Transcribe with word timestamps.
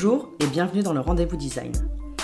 Bonjour 0.00 0.30
et 0.38 0.46
bienvenue 0.46 0.84
dans 0.84 0.92
le 0.92 1.00
Rendez-vous 1.00 1.36
Design. 1.36 1.72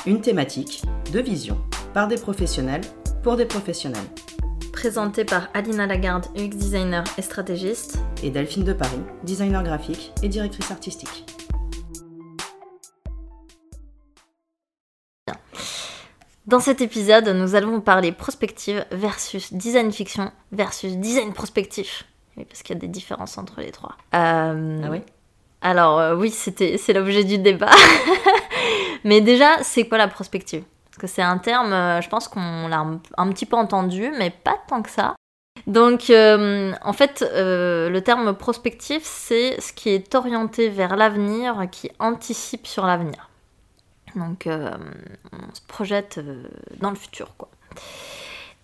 Une 0.06 0.20
thématique, 0.20 0.84
de 1.12 1.18
vision, 1.18 1.58
par 1.92 2.06
des 2.06 2.14
professionnels, 2.14 2.82
pour 3.24 3.34
des 3.34 3.46
professionnels. 3.46 4.06
Présenté 4.72 5.24
par 5.24 5.48
Alina 5.54 5.84
Lagarde, 5.84 6.26
UX 6.36 6.50
designer 6.50 7.02
et 7.18 7.22
stratégiste. 7.22 7.98
Et 8.22 8.30
Delphine 8.30 8.62
de 8.62 8.74
Paris, 8.74 9.00
designer 9.24 9.64
graphique 9.64 10.12
et 10.22 10.28
directrice 10.28 10.70
artistique. 10.70 11.26
Dans 16.46 16.60
cet 16.60 16.80
épisode, 16.80 17.26
nous 17.26 17.56
allons 17.56 17.80
parler 17.80 18.12
prospective 18.12 18.86
versus 18.92 19.52
design 19.52 19.90
fiction 19.90 20.30
versus 20.52 20.96
design 20.96 21.32
prospectif. 21.32 22.04
Oui, 22.36 22.44
parce 22.44 22.62
qu'il 22.62 22.76
y 22.76 22.78
a 22.78 22.80
des 22.80 22.86
différences 22.86 23.36
entre 23.36 23.60
les 23.60 23.72
trois. 23.72 23.96
Euh, 24.14 24.80
ah 24.84 24.90
oui 24.92 25.00
Alors 25.64 25.98
euh, 25.98 26.14
oui, 26.14 26.30
c'était 26.30 26.78
c'est 26.78 26.92
l'objet 26.92 27.24
du 27.24 27.38
débat. 27.38 27.70
Mais 29.04 29.20
déjà, 29.20 29.60
c'est 29.62 29.88
quoi 29.88 29.98
la 29.98 30.06
prospective? 30.06 30.62
Parce 30.84 30.98
que 30.98 31.06
c'est 31.08 31.22
un 31.22 31.38
terme, 31.38 31.72
euh, 31.72 32.00
je 32.00 32.08
pense 32.08 32.28
qu'on 32.28 32.68
l'a 32.68 32.86
un, 33.16 33.32
petit 33.32 33.46
peu 33.46 33.56
entendu, 33.56 34.12
mais 34.16 34.30
pas 34.30 34.56
tant 34.68 34.80
que 34.80 34.88
ça. 34.88 35.16
Donc, 35.66 36.04
en 36.10 36.92
fait, 36.92 37.26
le 37.34 37.98
terme 38.00 38.34
prospectif, 38.34 39.02
c'est 39.02 39.60
ce 39.60 39.72
qui 39.72 39.90
est 39.90 40.14
orienté 40.14 40.68
vers 40.68 40.96
l'avenir, 40.96 41.66
qui 41.72 41.90
anticipe 41.98 42.66
sur 42.66 42.86
l'avenir. 42.86 43.28
Donc 44.16 44.46
euh, 44.46 44.70
on 45.32 45.54
se 45.54 45.60
projette 45.66 46.18
euh, 46.18 46.44
dans 46.80 46.90
le 46.90 46.96
futur, 46.96 47.36
quoi. 47.36 47.48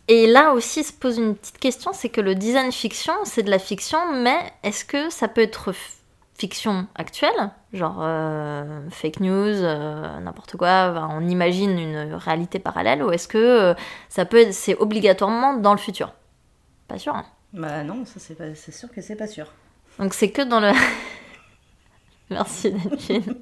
Et 0.08 0.26
là 0.26 0.52
aussi 0.52 0.82
se 0.82 0.92
pose 0.92 1.18
une 1.18 1.36
petite 1.36 1.58
question, 1.58 1.92
c'est 1.92 2.08
que 2.08 2.20
le 2.20 2.34
design 2.34 2.72
fiction, 2.72 3.12
c'est 3.24 3.42
de 3.42 3.50
la 3.50 3.60
fiction, 3.60 4.12
mais 4.12 4.38
est-ce 4.62 4.84
que 4.84 5.08
ça 5.10 5.28
peut 5.28 5.40
être 5.40 5.72
fiction 6.40 6.86
actuelle, 6.94 7.50
genre 7.72 7.98
euh, 8.00 8.80
fake 8.90 9.20
news, 9.20 9.62
n'importe 10.22 10.56
quoi, 10.56 11.08
on 11.10 11.26
imagine 11.28 11.78
une 11.78 12.14
réalité 12.14 12.58
parallèle, 12.58 13.02
ou 13.02 13.12
est-ce 13.12 13.28
que 13.28 13.74
ça 14.08 14.24
peut 14.24 14.46
c'est 14.50 14.74
obligatoirement 14.76 15.54
dans 15.54 15.72
le 15.72 15.78
futur? 15.78 16.14
Pas 16.88 16.98
sûr. 16.98 17.14
Hein 17.14 17.26
bah 17.52 17.82
non, 17.82 18.04
ça 18.04 18.20
c'est 18.20 18.72
sûr 18.72 18.90
que 18.90 19.00
c'est 19.00 19.16
pas 19.16 19.26
sûr. 19.26 19.46
Donc 19.98 20.14
c'est 20.14 20.30
que 20.30 20.42
dans 20.42 20.60
le 20.60 20.70
Merci 22.30 22.70
Delphine. 22.70 23.22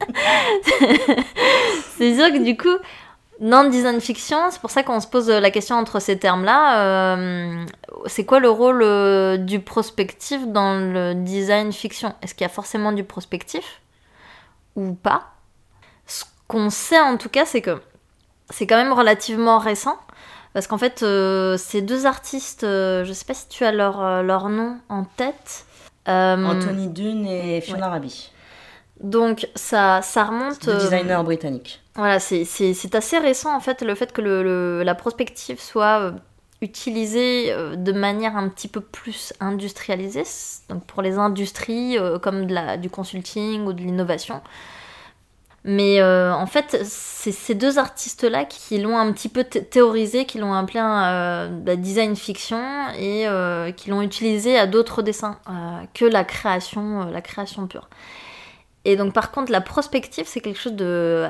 c'est 1.98 2.14
sûr 2.14 2.32
que 2.32 2.42
du 2.42 2.56
coup, 2.56 2.78
dans 3.40 3.62
le 3.62 3.70
design 3.70 4.00
fiction, 4.00 4.50
c'est 4.50 4.60
pour 4.60 4.70
ça 4.70 4.82
qu'on 4.82 5.00
se 5.00 5.06
pose 5.06 5.28
la 5.28 5.50
question 5.50 5.76
entre 5.76 6.00
ces 6.00 6.18
termes-là. 6.18 7.16
Euh, 7.16 7.64
c'est 8.06 8.24
quoi 8.24 8.40
le 8.40 8.50
rôle 8.50 8.82
euh, 8.82 9.36
du 9.36 9.60
prospectif 9.60 10.46
dans 10.48 10.74
le 10.74 11.14
design 11.14 11.72
fiction? 11.72 12.14
Est-ce 12.22 12.34
qu'il 12.34 12.44
y 12.44 12.50
a 12.50 12.52
forcément 12.52 12.90
du 12.92 13.04
prospectif 13.04 13.80
ou 14.74 14.94
pas? 14.94 15.28
Ce 16.06 16.24
qu'on 16.48 16.70
sait 16.70 16.98
en 16.98 17.16
tout 17.16 17.28
cas, 17.28 17.46
c'est 17.46 17.62
que 17.62 17.80
c'est 18.50 18.66
quand 18.66 18.76
même 18.76 18.92
relativement 18.92 19.58
récent. 19.58 19.96
Parce 20.52 20.66
qu'en 20.66 20.78
fait, 20.78 21.02
euh, 21.02 21.56
ces 21.56 21.82
deux 21.82 22.06
artistes, 22.06 22.62
je 22.62 23.12
sais 23.12 23.24
pas 23.24 23.34
si 23.34 23.48
tu 23.48 23.64
as 23.64 23.70
leur, 23.70 24.22
leur 24.22 24.48
nom 24.48 24.78
en 24.88 25.04
tête. 25.04 25.64
Anthony 26.06 26.88
Dune 26.88 27.26
et 27.26 27.60
Fiona 27.60 27.88
Rabi. 27.90 28.32
Donc 29.00 29.48
ça, 29.54 30.02
ça 30.02 30.24
remonte... 30.24 30.66
Le 30.66 30.74
designer 30.74 31.22
britannique. 31.22 31.80
Voilà, 31.98 32.20
c'est 32.20 32.94
assez 32.94 33.18
récent 33.18 33.54
en 33.54 33.58
fait 33.58 33.82
le 33.82 33.94
fait 33.96 34.12
que 34.12 34.20
le, 34.20 34.84
la 34.84 34.94
prospective 34.94 35.60
soit 35.60 36.00
euh, 36.00 36.12
utilisée 36.62 37.52
euh, 37.52 37.74
de 37.74 37.90
manière 37.90 38.36
un 38.36 38.48
petit 38.48 38.68
peu 38.68 38.80
plus 38.80 39.32
industrialisée, 39.40 40.22
donc 40.68 40.84
pour 40.84 41.02
les 41.02 41.18
industries 41.18 41.98
euh, 41.98 42.20
comme 42.20 42.46
de 42.46 42.54
la, 42.54 42.76
du 42.76 42.88
consulting 42.88 43.66
ou 43.66 43.72
de 43.72 43.80
l'innovation. 43.80 44.40
Mais 45.64 46.00
en 46.02 46.46
fait, 46.46 46.80
c'est 46.84 47.32
ces 47.32 47.54
deux 47.54 47.78
artistes-là 47.78 48.46
qui 48.46 48.78
l'ont 48.78 48.96
un 48.96 49.12
petit 49.12 49.28
peu 49.28 49.44
théorisé, 49.44 50.24
qui 50.24 50.38
l'ont 50.38 50.54
appelé 50.54 50.78
un 50.78 51.48
bah, 51.50 51.76
design 51.76 52.16
fiction 52.16 52.62
et 52.98 53.26
qui 53.76 53.90
l'ont 53.90 54.00
utilisé 54.00 54.56
à 54.56 54.66
d'autres 54.66 55.02
dessins 55.02 55.36
que 55.92 56.06
la 56.06 56.24
création, 56.24 57.10
la 57.10 57.20
création 57.20 57.66
pure. 57.66 57.88
Et 58.84 58.96
donc 58.96 59.12
par 59.12 59.30
contre 59.30 59.52
la 59.52 59.60
prospective 59.60 60.26
c'est 60.26 60.40
quelque 60.40 60.58
chose 60.58 60.74
de 60.74 61.28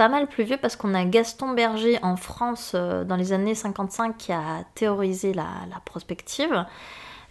pas 0.00 0.08
mal 0.08 0.28
plus 0.28 0.44
vieux 0.44 0.56
parce 0.56 0.76
qu'on 0.76 0.94
a 0.94 1.04
Gaston 1.04 1.50
Berger 1.50 1.98
en 2.00 2.16
France 2.16 2.72
euh, 2.74 3.04
dans 3.04 3.16
les 3.16 3.34
années 3.34 3.54
55 3.54 4.16
qui 4.16 4.32
a 4.32 4.64
théorisé 4.74 5.34
la, 5.34 5.44
prospective 5.84 6.64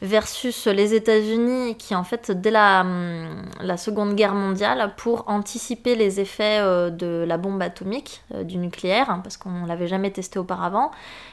versus 0.04 0.68
les 0.68 0.94
États-Unis 0.94 1.78
qui 1.78 1.96
en 1.96 2.04
fait 2.04 2.30
dès 2.30 2.52
la, 2.52 2.82
hum, 2.82 3.42
la, 3.60 3.76
Seconde 3.76 4.14
Guerre 4.14 4.36
mondiale 4.36 4.94
pour 4.98 5.28
anticiper 5.28 5.96
les 5.96 6.20
effets 6.20 6.60
euh, 6.60 6.92
de 6.92 7.26
la 7.28 7.38
bombe 7.38 7.60
atomique 7.60 8.22
euh, 8.36 8.44
du 8.44 8.60
nucléaire 8.60 9.10
hein, 9.10 9.22
parce 9.24 9.38
qu'on 9.38 9.66
l'avait 9.66 9.88
jamais 9.88 10.12
testé 10.12 10.38
auparavant 10.38 10.92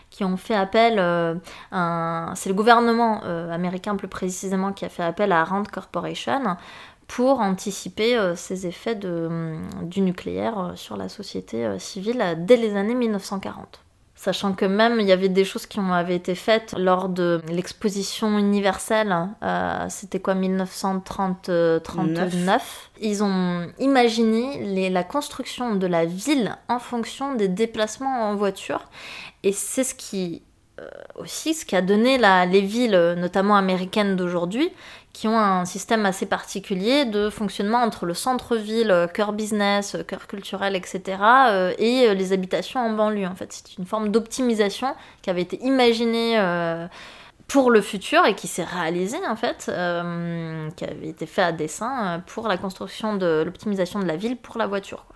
qui 0.08 0.24
ont 0.24 0.38
fait 0.38 0.54
appel 0.54 0.94
c'est 2.36 2.48
le 2.48 2.54
gouvernement 2.54 3.22
américain 3.50 3.96
plus 3.96 4.08
précisément 4.08 4.72
qui 4.72 4.84
a 4.84 4.88
fait 4.88 5.02
appel 5.02 5.32
à 5.32 5.44
Rand 5.44 5.64
Corporation 5.64 6.56
pour 7.06 7.40
anticiper 7.40 8.16
euh, 8.16 8.34
ces 8.34 8.66
effets 8.66 8.94
de, 8.94 9.26
hum, 9.26 9.62
du 9.82 10.00
nucléaire 10.00 10.58
euh, 10.58 10.76
sur 10.76 10.96
la 10.96 11.08
société 11.08 11.64
euh, 11.64 11.78
civile 11.78 12.22
dès 12.38 12.56
les 12.56 12.76
années 12.76 12.94
1940. 12.94 13.82
Sachant 14.18 14.54
que 14.54 14.64
même 14.64 14.98
il 14.98 15.06
y 15.06 15.12
avait 15.12 15.28
des 15.28 15.44
choses 15.44 15.66
qui 15.66 15.78
ont, 15.78 15.92
avaient 15.92 16.16
été 16.16 16.34
faites 16.34 16.74
lors 16.78 17.10
de 17.10 17.42
l'exposition 17.50 18.38
universelle, 18.38 19.14
c'était 19.90 20.20
quoi 20.20 20.34
1939 20.34 22.90
Ils 23.02 23.22
ont 23.22 23.66
imaginé 23.78 24.88
la 24.88 25.04
construction 25.04 25.74
de 25.74 25.86
la 25.86 26.06
ville 26.06 26.56
en 26.68 26.78
fonction 26.78 27.34
des 27.34 27.48
déplacements 27.48 28.30
en 28.30 28.36
voiture. 28.36 28.88
Et 29.42 29.52
c'est 29.52 29.84
ce 29.84 29.94
qui 29.94 30.40
aussi 31.14 31.54
ce 31.54 31.64
qui 31.64 31.76
a 31.76 31.82
donné 31.82 32.18
les 32.18 32.60
villes, 32.62 33.14
notamment 33.18 33.56
américaines 33.56 34.16
d'aujourd'hui, 34.16 34.70
qui 35.16 35.28
ont 35.28 35.38
un 35.38 35.64
système 35.64 36.04
assez 36.04 36.26
particulier 36.26 37.06
de 37.06 37.30
fonctionnement 37.30 37.78
entre 37.78 38.04
le 38.04 38.12
centre-ville, 38.12 38.90
euh, 38.90 39.06
cœur 39.06 39.32
business, 39.32 39.94
euh, 39.94 40.02
cœur 40.02 40.26
culturel, 40.26 40.76
etc., 40.76 41.16
euh, 41.22 41.72
et 41.78 42.14
les 42.14 42.34
habitations 42.34 42.80
en 42.80 42.90
banlieue. 42.90 43.26
En 43.26 43.34
fait, 43.34 43.50
c'est 43.50 43.78
une 43.78 43.86
forme 43.86 44.10
d'optimisation 44.10 44.94
qui 45.22 45.30
avait 45.30 45.40
été 45.40 45.58
imaginée 45.64 46.38
pour 47.48 47.70
le 47.70 47.80
futur 47.80 48.26
et 48.26 48.34
qui 48.34 48.46
s'est 48.46 48.64
réalisée 48.64 49.26
en 49.26 49.36
fait, 49.36 49.70
qui 50.76 50.84
avait 50.84 51.08
été 51.08 51.24
fait 51.24 51.42
à 51.42 51.52
dessein 51.52 52.22
pour 52.26 52.46
la 52.46 52.58
construction 52.58 53.16
de 53.16 53.42
l'optimisation 53.42 54.00
de 54.00 54.04
la 54.04 54.16
ville 54.16 54.36
pour 54.36 54.58
la 54.58 54.66
voiture. 54.66 55.06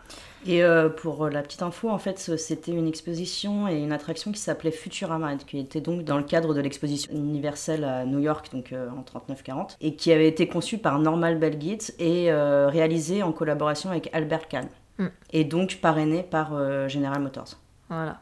Et 0.47 0.65
euh, 0.65 0.89
pour 0.89 1.29
la 1.29 1.43
petite 1.43 1.63
info, 1.63 1.91
en 1.91 1.99
fait, 1.99 2.19
c'était 2.19 2.73
une 2.73 2.89
exposition 2.89 3.69
et 3.69 3.77
une 3.77 3.93
attraction 3.93 4.33
qui 4.33 4.41
s'appelait 4.41 4.71
Futurama, 4.71 5.37
qui 5.37 5.59
était 5.59 5.81
donc 5.81 6.05
dans 6.05 6.17
le 6.17 6.25
cadre 6.25 6.55
de 6.55 6.61
l'exposition 6.61 7.13
universelle 7.13 7.85
à 7.85 8.05
New 8.05 8.21
York, 8.21 8.49
donc 8.53 8.73
euh, 8.73 8.89
en 8.91 9.03
39-40, 9.03 9.77
et 9.81 9.97
qui 9.97 10.13
avait 10.13 10.29
été 10.29 10.49
conçue 10.49 10.79
par 10.79 10.99
Normal 10.99 11.39
Belgit 11.39 11.93
et 11.99 12.33
euh, 12.33 12.69
réalisée 12.69 13.23
en 13.23 13.33
collaboration 13.33 13.91
avec 13.91 14.09
Albert 14.15 14.49
Kahn, 14.49 14.69
mm. 14.99 15.07
et 15.33 15.45
donc 15.45 15.79
parrainée 15.83 16.23
par 16.23 16.89
General 16.89 17.21
Motors. 17.21 17.59
Voilà. 17.89 18.21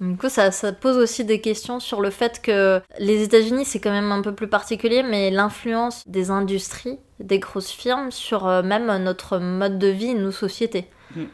Du 0.00 0.16
coup, 0.16 0.28
ça, 0.28 0.50
ça, 0.50 0.72
pose 0.72 0.98
aussi 0.98 1.24
des 1.24 1.40
questions 1.40 1.80
sur 1.80 2.02
le 2.02 2.10
fait 2.10 2.42
que 2.42 2.82
les 2.98 3.22
États-Unis, 3.22 3.64
c'est 3.64 3.80
quand 3.80 3.90
même 3.90 4.12
un 4.12 4.20
peu 4.20 4.34
plus 4.34 4.46
particulier, 4.46 5.02
mais 5.02 5.30
l'influence 5.30 6.06
des 6.06 6.30
industries, 6.30 6.98
des 7.18 7.38
grosses 7.38 7.70
firmes 7.70 8.10
sur 8.10 8.46
même 8.62 8.94
notre 9.02 9.38
mode 9.38 9.78
de 9.78 9.88
vie, 9.88 10.14
nos 10.14 10.30
sociétés. 10.30 10.86
Mm. 11.16 11.24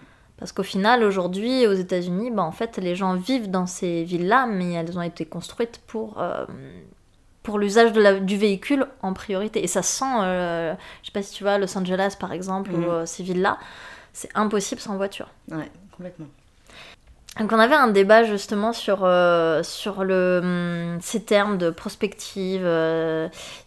Parce 0.42 0.50
qu'au 0.50 0.64
final, 0.64 1.04
aujourd'hui, 1.04 1.68
aux 1.68 1.72
États-Unis, 1.72 2.32
bah, 2.32 2.42
en 2.42 2.50
fait, 2.50 2.76
les 2.78 2.96
gens 2.96 3.14
vivent 3.14 3.48
dans 3.48 3.66
ces 3.66 4.02
villes-là, 4.02 4.46
mais 4.46 4.72
elles 4.72 4.98
ont 4.98 5.02
été 5.02 5.24
construites 5.24 5.80
pour, 5.86 6.20
euh, 6.20 6.44
pour 7.44 7.60
l'usage 7.60 7.92
du 7.92 8.36
véhicule 8.36 8.88
en 9.02 9.12
priorité. 9.12 9.62
Et 9.62 9.68
ça 9.68 9.82
sent, 9.82 10.04
euh, 10.04 10.74
je 11.02 11.06
sais 11.06 11.12
pas 11.12 11.22
si 11.22 11.32
tu 11.32 11.44
vois, 11.44 11.58
Los 11.58 11.78
Angeles 11.78 12.16
par 12.18 12.32
exemple, 12.32 12.72
ou 12.72 12.78
mhm. 12.78 12.88
euh, 12.88 13.06
ces 13.06 13.22
villes-là, 13.22 13.56
c'est 14.12 14.30
impossible 14.34 14.80
sans 14.80 14.96
voiture. 14.96 15.28
Ouais, 15.48 15.70
complètement. 15.96 16.26
Donc 17.38 17.52
on 17.52 17.58
avait 17.60 17.76
un 17.76 17.86
débat 17.86 18.24
justement 18.24 18.72
sur, 18.72 19.08
sur 19.62 20.02
le, 20.02 20.40
hum, 20.42 20.98
ces 21.00 21.22
termes 21.22 21.56
de 21.56 21.70
prospective, 21.70 22.68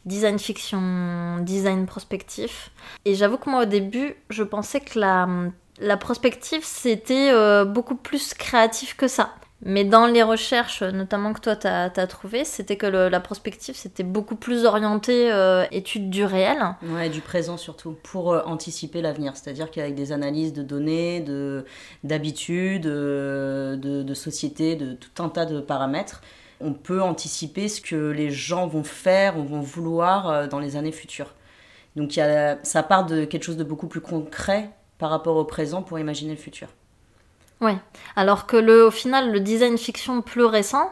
design 0.05 0.39
fiction, 0.39 1.37
design 1.39 1.85
prospectif. 1.85 2.71
Et 3.05 3.15
j'avoue 3.15 3.37
que 3.37 3.49
moi 3.49 3.61
au 3.61 3.65
début, 3.65 4.17
je 4.29 4.43
pensais 4.43 4.81
que 4.81 4.99
la 4.99 5.23
hum, 5.23 5.53
la 5.79 5.97
prospective, 5.97 6.61
c'était 6.63 7.31
euh, 7.31 7.65
beaucoup 7.65 7.95
plus 7.95 8.33
créatif 8.33 8.95
que 8.95 9.07
ça. 9.07 9.33
Mais 9.61 9.83
dans 9.83 10.05
les 10.05 10.21
recherches, 10.21 10.83
notamment 10.83 11.33
que 11.33 11.39
toi, 11.39 11.55
tu 11.55 11.67
as, 11.67 12.07
trouvé, 12.07 12.43
c'était 12.43 12.75
que 12.75 12.85
la 12.85 13.19
prospective, 13.19 13.75
c'était 13.75 14.03
beaucoup 14.03 14.35
plus 14.35 14.65
orienté 14.65 15.31
euh, 15.31 15.65
étude 15.71 16.09
du 16.09 16.23
réel. 16.23 16.75
Ouais, 16.89 17.09
du 17.09 17.21
présent 17.21 17.57
surtout, 17.57 17.95
pour 18.03 18.33
euh, 18.33 18.43
anticiper 18.45 19.01
l'avenir. 19.01 19.35
C'est-à-dire 19.35 19.71
qu'avec 19.71 19.95
des 19.95 20.11
analyses 20.11 20.53
de 20.53 20.61
données, 20.61 21.25
d'habitudes, 22.03 22.83
de, 22.83 23.79
de, 23.81 24.03
de 24.03 24.13
sociétés, 24.13 24.75
de 24.75 24.93
tout 24.93 25.23
un 25.23 25.29
tas 25.29 25.45
de 25.45 25.59
paramètres, 25.61 26.21
on 26.61 26.73
peut 26.73 27.01
anticiper 27.01 27.67
ce 27.67 27.81
que 27.81 28.11
les 28.11 28.29
gens 28.29 28.67
vont 28.67 28.83
faire 28.83 29.37
ou 29.39 29.43
vont 29.43 29.61
vouloir 29.61 30.47
dans 30.47 30.59
les 30.59 30.75
années 30.75 30.91
futures. 30.91 31.33
Donc 31.95 32.15
y 32.17 32.21
a, 32.21 32.59
ça 32.63 32.83
part 32.83 33.05
de 33.05 33.25
quelque 33.25 33.43
chose 33.43 33.57
de 33.57 33.63
beaucoup 33.63 33.87
plus 33.87 34.01
concret 34.01 34.69
par 34.97 35.09
rapport 35.09 35.35
au 35.35 35.45
présent 35.45 35.81
pour 35.81 35.99
imaginer 35.99 36.31
le 36.31 36.39
futur. 36.39 36.67
Oui, 37.61 37.71
alors 38.15 38.47
que 38.47 38.57
le, 38.57 38.85
au 38.85 38.91
final, 38.91 39.31
le 39.31 39.39
design 39.39 39.77
fiction 39.77 40.21
plus 40.21 40.45
récent 40.45 40.89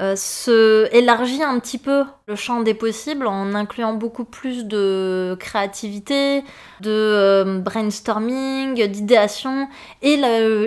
euh, 0.00 0.14
se 0.14 0.88
élargit 0.94 1.42
un 1.42 1.58
petit 1.58 1.78
peu 1.78 2.04
le 2.28 2.36
champ 2.36 2.60
des 2.60 2.74
possibles 2.74 3.26
en 3.26 3.54
incluant 3.54 3.94
beaucoup 3.94 4.24
plus 4.24 4.64
de 4.64 5.36
créativité, 5.40 6.42
de 6.80 6.90
euh, 6.90 7.58
brainstorming, 7.58 8.86
d'idéation 8.86 9.66
et 10.02 10.16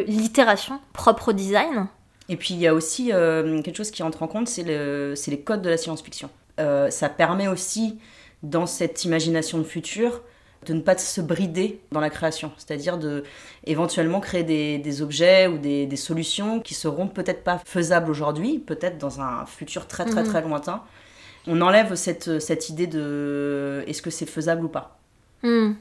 l'itération 0.06 0.82
propre 0.92 1.30
au 1.30 1.34
design. 1.34 1.88
Et 2.28 2.36
puis 2.36 2.56
il 2.56 2.60
y 2.60 2.68
a 2.68 2.74
aussi 2.74 3.12
euh, 3.14 3.62
quelque 3.62 3.78
chose 3.78 3.92
qui 3.92 4.04
entre 4.04 4.22
en 4.24 4.28
compte, 4.28 4.50
c'est 4.50 4.64
le, 4.64 5.14
les 5.28 5.40
codes 5.40 5.62
de 5.62 5.70
la 5.70 5.78
science-fiction. 5.78 6.30
ça 6.58 7.08
permet 7.08 7.48
aussi, 7.48 8.00
dans 8.44 8.66
cette 8.66 9.06
imagination 9.06 9.60
de 9.60 9.64
futur, 9.64 10.22
de 10.66 10.74
ne 10.74 10.82
pas 10.82 10.98
se 10.98 11.22
brider 11.22 11.82
dans 11.92 12.00
la 12.00 12.10
création, 12.10 12.52
c'est-à-dire 12.58 12.98
de 12.98 13.24
éventuellement 13.66 14.20
créer 14.20 14.44
des, 14.44 15.02
objets 15.02 15.48
ou 15.48 15.58
des, 15.58 15.96
solutions 15.96 16.60
qui 16.60 16.74
seront 16.74 17.08
peut-être 17.08 17.44
pas 17.44 17.60
faisables 17.66 18.10
aujourd'hui, 18.10 18.60
peut-être 18.60 18.98
dans 18.98 19.22
un 19.22 19.46
futur 19.46 19.88
très 19.88 20.06
très 20.06 20.22
mhm. 20.22 20.30
très 20.30 20.42
lointain. 20.42 20.84
On 21.48 21.60
enlève 21.62 21.96
cette, 21.96 22.40
cette 22.40 22.70
idée 22.70 22.86
de 22.86 23.84
est-ce 23.88 24.04
que 24.04 24.12
c'est 24.12 24.28
faisable 24.28 24.66
ou 24.66 24.70
pas? 24.70 25.00
Hmm. 25.42 25.72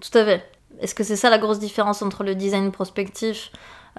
Tout 0.00 0.18
à 0.18 0.24
fait. 0.24 0.53
Est-ce 0.80 0.94
que 0.94 1.04
c'est 1.04 1.16
ça 1.16 1.30
la 1.30 1.38
grosse 1.38 1.58
différence 1.58 2.02
entre 2.02 2.24
le 2.24 2.34
design 2.34 2.70
prospectif 2.70 3.50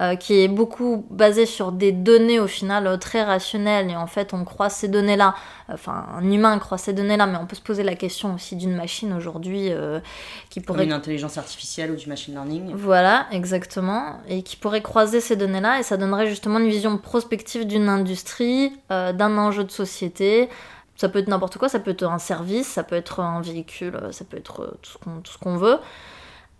euh, 0.01 0.17
qui 0.17 0.41
est 0.41 0.49
beaucoup 0.49 1.05
basé 1.09 1.45
sur 1.45 1.71
des 1.71 1.93
données 1.93 2.37
au 2.37 2.47
final 2.47 2.85
euh, 2.85 2.97
très 2.97 3.23
rationnelles 3.23 3.89
et 3.89 3.95
en 3.95 4.07
fait 4.07 4.33
on 4.33 4.43
croit 4.43 4.69
ces 4.69 4.89
données-là, 4.89 5.35
enfin 5.69 6.07
un 6.17 6.29
humain 6.29 6.59
croit 6.59 6.77
ces 6.77 6.91
données-là, 6.91 7.27
mais 7.27 7.37
on 7.37 7.45
peut 7.45 7.55
se 7.55 7.61
poser 7.61 7.81
la 7.81 7.95
question 7.95 8.35
aussi 8.35 8.57
d'une 8.57 8.75
machine 8.75 9.13
aujourd'hui 9.13 9.69
euh, 9.71 10.01
qui 10.49 10.59
pourrait... 10.59 10.79
Comme 10.79 10.87
une 10.87 10.93
intelligence 10.93 11.37
artificielle 11.37 11.91
ou 11.91 11.95
du 11.95 12.09
machine 12.09 12.33
learning. 12.33 12.73
Voilà, 12.75 13.27
exactement, 13.31 14.19
et 14.27 14.43
qui 14.43 14.57
pourrait 14.57 14.81
croiser 14.81 15.21
ces 15.21 15.37
données-là 15.37 15.79
et 15.79 15.83
ça 15.83 15.95
donnerait 15.95 16.27
justement 16.27 16.59
une 16.59 16.67
vision 16.67 16.97
prospective 16.97 17.65
d'une 17.65 17.87
industrie, 17.87 18.73
d'un 18.89 19.37
enjeu 19.37 19.63
de 19.63 19.71
société. 19.71 20.49
Ça 20.97 21.07
peut 21.07 21.19
être 21.19 21.29
n'importe 21.29 21.57
quoi, 21.57 21.69
ça 21.69 21.79
peut 21.79 21.91
être 21.91 22.03
un 22.03 22.19
service, 22.19 22.67
ça 22.67 22.83
peut 22.83 22.95
être 22.95 23.21
un 23.21 23.39
véhicule, 23.39 23.97
ça 24.11 24.25
peut 24.25 24.35
être 24.35 24.77
tout 24.81 25.31
ce 25.31 25.37
qu'on 25.37 25.55
veut. 25.55 25.77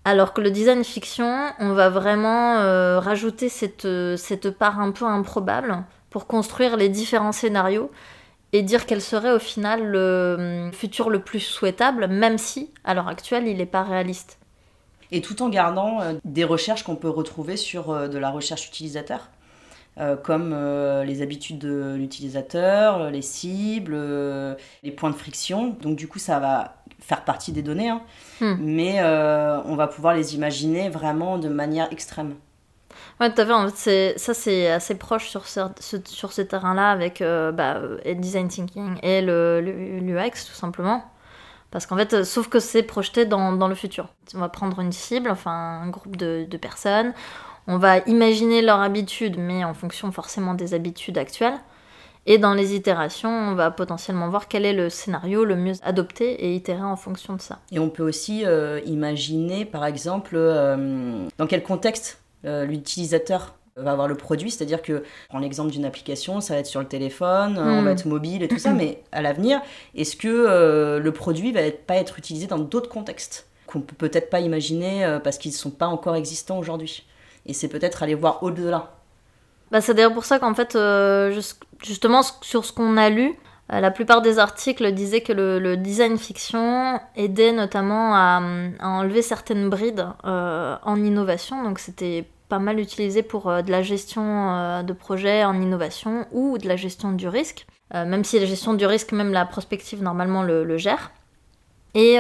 Alors 0.08 0.34
que 0.34 0.42
le 0.42 0.52
design 0.52 0.84
fiction, 0.84 1.52
on 1.58 1.74
va 1.74 1.90
vraiment 1.90 2.58
euh, 2.60 3.00
rajouter 3.00 3.50
cette, 3.50 3.86
euh, 3.86 4.16
cette 4.18 4.52
part 4.52 4.80
un 4.80 4.92
peu 4.92 5.06
improbable 5.06 5.84
pour 6.12 6.28
construire 6.28 6.78
les 6.78 6.90
différents 6.90 7.32
scénarios 7.32 7.90
et 8.54 8.62
dire 8.62 8.86
quel 8.86 9.02
serait 9.02 9.32
au 9.32 9.40
final 9.40 9.84
le 9.84 10.68
hum, 10.68 10.74
futur 10.74 11.10
le 11.10 11.22
plus 11.22 11.40
souhaitable, 11.40 12.06
même 12.06 12.38
si 12.38 12.70
à 12.84 12.94
l'heure 12.94 13.08
actuelle 13.08 13.48
il 13.48 13.58
n'est 13.58 13.66
pas 13.66 13.82
réaliste. 13.82 14.38
Et 15.12 15.22
tout 15.22 15.42
en 15.42 15.50
gardant 15.50 16.00
euh, 16.02 16.14
des 16.24 16.44
recherches 16.44 16.84
qu'on 16.84 16.96
peut 16.96 17.10
retrouver 17.10 17.58
sur 17.58 18.08
de 18.08 18.18
la 18.20 18.30
recherche 18.30 18.68
utilisateur. 18.68 19.30
comme 20.24 20.54
les 21.04 21.22
habitudes 21.22 21.58
de 21.58 21.96
l'utilisateur, 21.98 23.10
les 23.10 23.24
cibles, 23.24 23.96
les 24.84 24.92
points 24.92 25.10
de 25.10 25.16
friction. 25.16 25.78
Donc 25.82 25.96
du 25.96 26.08
coup, 26.08 26.20
ça 26.20 26.40
va 26.40 26.76
faire 27.00 27.24
partie 27.24 27.52
des 27.52 27.62
données, 27.62 27.90
hein. 27.90 28.02
hmm. 28.42 28.56
mais 28.60 28.96
euh, 29.00 29.62
on 29.66 29.76
va 29.76 29.88
pouvoir 29.88 30.14
les 30.14 30.36
imaginer 30.36 30.90
vraiment 30.90 31.38
de 31.38 31.50
manière 31.50 31.92
extrême. 31.92 32.36
Ouais, 33.20 33.34
tout 33.34 33.42
à 33.42 33.46
fait. 33.46 33.54
En 33.54 33.70
fait, 33.70 34.18
ça, 34.18 34.34
c'est 34.34 34.72
assez 34.72 34.96
proche 34.96 35.30
sur 35.30 35.48
ce, 35.48 35.62
sur 36.06 36.34
ces 36.34 36.48
terrains-là 36.48 36.92
avec 36.92 37.22
euh, 37.22 37.52
bah, 37.52 37.80
le 37.80 38.16
design 38.16 38.48
thinking 38.48 38.98
et 39.04 39.22
l'UX, 39.22 40.46
tout 40.48 40.56
simplement. 40.56 41.04
Parce 41.72 41.86
qu'en 41.86 41.98
fait, 41.98 42.14
euh, 42.14 42.24
sauf 42.24 42.48
que 42.48 42.60
c'est 42.60 42.84
projeté 42.84 43.26
dans, 43.26 43.52
dans, 43.52 43.68
le 43.68 43.76
futur. 43.76 44.08
On 44.34 44.40
va 44.40 44.50
prendre 44.50 44.80
une 44.80 44.92
cible, 44.92 45.30
enfin 45.30 45.82
un 45.84 45.90
groupe 45.90 46.16
de, 46.16 46.46
de 46.50 46.58
personnes. 46.58 47.14
On 47.68 47.78
va 47.78 47.98
imaginer 48.00 48.62
leurs 48.62 48.80
habitudes, 48.80 49.38
mais 49.38 49.64
en 49.64 49.74
fonction 49.74 50.12
forcément 50.12 50.54
des 50.54 50.74
habitudes 50.74 51.18
actuelles. 51.18 51.60
Et 52.28 52.40
dans 52.40 52.56
les 52.56 52.74
itérations, 52.76 53.30
on 53.30 53.54
va 53.54 53.70
potentiellement 53.70 54.30
voir 54.30 54.48
quel 54.48 54.66
est 54.66 54.74
le 54.74 54.90
scénario 54.90 55.46
le 55.46 55.56
mieux 55.56 55.74
adopté 55.84 56.32
et 56.46 56.56
itérer 56.56 56.82
en 56.82 56.96
fonction 56.96 57.36
de 57.36 57.42
ça. 57.42 57.60
Et 57.72 57.78
on 57.78 57.90
peut 57.90 58.04
aussi 58.04 58.44
euh, 58.46 58.82
imaginer, 58.86 59.64
par 59.64 59.86
exemple, 59.86 60.36
euh, 60.36 61.28
dans 61.38 61.46
quel 61.46 61.62
contexte 61.62 62.20
euh, 62.46 62.66
l'utilisateur 62.66 63.56
va 63.76 63.92
avoir 63.92 64.08
le 64.08 64.16
produit, 64.16 64.50
c'est-à-dire 64.50 64.82
que, 64.82 65.04
prends 65.30 65.40
l'exemple 65.40 65.70
d'une 65.70 65.86
application, 65.86 66.42
ça 66.42 66.54
va 66.54 66.62
être 66.62 66.66
sur 66.66 66.80
le 66.80 66.88
téléphone, 66.88 67.58
on 67.60 67.82
va 67.84 67.92
hmm. 67.92 67.94
être 67.94 68.06
mobile 68.06 68.42
et 68.42 68.48
tout 68.48 68.58
ça, 68.58 68.72
mais 68.72 69.04
à 69.12 69.22
l'avenir, 69.22 69.62
est-ce 69.96 70.16
que 70.16 70.98
le 70.98 71.12
produit 71.12 71.52
va 71.52 71.60
pas 71.86 71.96
être 71.96 72.18
utilisé 72.18 72.48
dans 72.48 72.58
d'autres 72.58 72.88
contextes 72.88 73.50
qu'on 73.68 73.82
peut 73.82 73.96
peut-être 73.98 74.30
pas 74.30 74.40
imaginer 74.40 75.20
parce 75.26 75.38
qu'ils 75.38 75.52
ne 75.52 75.58
sont 75.58 75.72
pas 75.72 75.88
encore 75.88 76.16
existants 76.16 76.58
aujourd'hui? 76.58 77.06
Et 77.46 77.52
c'est 77.52 77.68
peut-être 77.68 78.02
aller 78.02 78.16
voir 78.16 78.44
au-delà 78.44 78.96
bah, 79.72 79.82
c'est 79.82 79.94
d'ailleurs 79.94 80.14
pour 80.14 80.26
ça 80.26 80.40
qu'en 80.40 80.54
fait, 80.54 80.76
euh, 80.76 81.40
justement, 81.84 82.22
sur 82.42 82.66
ce 82.66 82.74
qu'on 82.74 82.98
a 82.98 83.10
lu, 83.10 83.34
euh, 83.74 83.80
la 83.80 83.92
plupart 83.92 84.22
des 84.22 84.38
articles 84.38 84.92
disaient 84.92 85.22
que 85.22 85.34
le, 85.34 85.76
design 85.78 86.18
fiction 86.18 87.00
aidait 87.16 87.52
notamment 87.52 88.16
à, 88.16 88.42
enlever 88.82 89.22
certaines 89.22 89.70
brides 89.70 90.06
euh, 90.26 90.76
en 90.84 91.04
innovation. 91.04 91.64
Donc 91.64 91.80
c'était 91.80 92.26
pas 92.48 92.60
mal 92.60 92.80
utilisé 92.80 93.24
pour 93.24 93.46
de 93.46 93.72
la 93.72 93.82
gestion 93.82 94.84
de 94.84 94.94
projets 94.94 95.44
en 95.44 95.60
innovation 95.60 96.28
ou 96.32 96.60
de 96.60 96.68
la 96.68 96.76
gestion 96.76 97.12
du 97.12 97.28
risque. 97.28 97.66
même 97.92 98.24
si 98.24 98.40
la 98.40 98.46
gestion 98.46 98.76
du 98.76 98.86
risque, 98.86 99.14
même 99.14 99.34
la 99.34 99.46
prospective, 99.46 100.04
normalement 100.04 100.44
le, 100.44 100.64
le 100.64 100.78
gère. 100.78 101.12
Et 101.96 102.20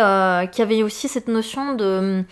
qu'il 0.51 0.59
y 0.59 0.61
avait 0.63 0.81
aussi 0.81 1.07
cette 1.07 1.27
notion 1.27 1.75
de 1.75 2.25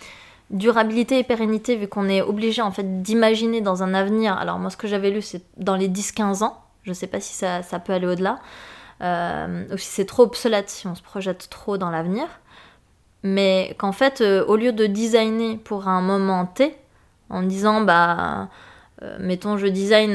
durabilité 0.54 1.18
et 1.18 1.24
pérennité, 1.24 1.76
vu 1.76 1.88
qu'on 1.88 2.08
est 2.08 2.22
obligé 2.22 2.62
en 2.62 2.70
fait 2.70 3.02
d'imaginer 3.02 3.60
dans 3.60 3.82
un 3.82 3.92
avenir. 3.92 4.36
Alors 4.38 4.58
moi 4.58 4.70
ce 4.70 4.76
que 4.76 4.88
j'avais 4.88 5.10
lu 5.10 5.20
c'est 5.20 5.42
dans 5.56 5.76
les 5.76 5.88
10-15 5.88 6.44
ans, 6.44 6.62
je 6.84 6.92
sais 6.92 7.08
pas 7.08 7.20
si 7.20 7.34
ça, 7.34 7.60
peut 7.84 7.92
aller 7.92 8.06
au-delà, 8.06 8.38
euh, 9.02 9.64
ou 9.72 9.76
si 9.76 9.88
c'est 9.88 10.06
trop 10.06 10.22
obsolète, 10.22 10.70
si 10.70 10.86
on 10.86 10.94
se 10.94 11.02
projette 11.02 11.50
trop 11.50 11.76
dans 11.76 11.90
l'avenir, 11.90 12.26
mais 13.24 13.74
qu'en 13.78 13.92
fait 13.92 14.20
euh, 14.20 14.44
au 14.46 14.56
lieu 14.56 14.72
de 14.72 14.86
designer 14.86 15.58
pour 15.58 15.88
un 15.88 16.00
moment 16.00 16.46
T, 16.46 16.76
en 17.30 17.42
disant 17.42 17.80
bah 17.80 18.48
euh, 19.02 19.16
mettons 19.18 19.58
je 19.58 19.66
design, 19.66 20.14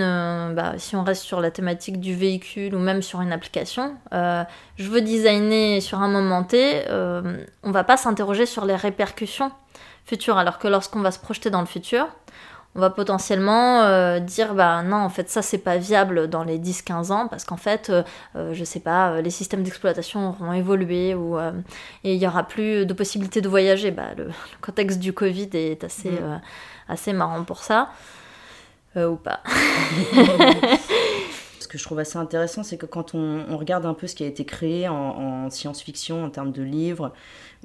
bah, 0.56 0.76
si 0.78 0.96
on 0.96 1.04
reste 1.04 1.24
sur 1.24 1.42
la 1.42 1.52
thématique 1.52 2.00
du 2.00 2.16
véhicule 2.16 2.74
ou 2.74 2.80
même 2.80 3.02
sur 3.02 3.20
une 3.20 3.34
application, 3.34 3.98
je 4.14 4.90
veux 4.90 5.02
designer 5.02 5.82
sur 5.82 6.00
un 6.00 6.08
moment 6.08 6.44
T, 6.44 6.86
on 6.90 7.72
va 7.72 7.84
pas 7.84 7.98
s'interroger 7.98 8.46
sur 8.46 8.64
les 8.64 8.78
répercussions 8.78 9.52
futur. 10.06 10.38
Alors 10.38 10.60
que 10.60 10.68
lorsqu'on 10.68 11.02
va 11.02 11.12
se 11.12 11.20
projeter 11.20 11.50
dans 11.50 11.62
le 11.62 11.68
futur, 11.68 12.08
on 12.76 12.80
va 12.80 12.90
potentiellement 12.90 13.82
euh, 13.82 14.20
dire 14.20 14.54
bah 14.54 14.84
non 14.84 14.98
en 14.98 15.10
fait 15.10 15.30
ça 15.30 15.42
c'est 15.42 15.58
pas 15.58 15.78
viable 15.78 16.28
dans 16.30 16.44
les 16.44 16.60
10-15 16.60 17.12
ans 17.12 17.28
parce 17.28 17.44
qu'en 17.44 17.58
fait 17.58 17.90
euh, 17.90 18.04
euh, 18.36 18.54
je 18.54 18.64
sais 18.64 18.80
pas 18.80 19.22
les 19.22 19.32
systèmes 19.32 19.64
d'exploitation 19.64 20.30
auront 20.30 20.54
évolué 20.54 21.16
ou 21.16 21.38
et 21.40 22.14
il 22.14 22.22
y 22.22 22.28
aura 22.28 22.44
plus 22.44 22.86
de 22.86 22.94
possibilités 22.94 23.42
de 23.42 23.50
voyager 23.50 23.92
bah, 23.92 24.14
le, 24.16 24.30
contexte 24.62 25.00
du 25.00 25.14
Covid 25.14 25.50
est 25.54 25.84
assez 25.84 26.12
mm. 26.12 26.42
assez 26.88 27.12
marrant 27.12 27.44
pour 27.44 27.64
ça 27.64 27.90
ou 28.96 29.16
pas 29.16 29.40
que 31.70 31.78
je 31.78 31.84
trouve 31.84 32.00
assez 32.00 32.18
intéressant 32.18 32.64
c'est 32.64 32.78
que 32.78 32.86
quand 32.86 33.16
on, 33.16 33.58
regarde 33.58 33.86
un 33.86 33.94
peu 33.94 34.08
ce 34.08 34.16
qui 34.16 34.24
a 34.24 34.28
été 34.28 34.46
créé 34.46 34.88
en 34.88 35.50
science-fiction 35.50 36.24
en 36.24 36.30
termes 36.30 36.52
de 36.52 36.64
livres 36.64 37.14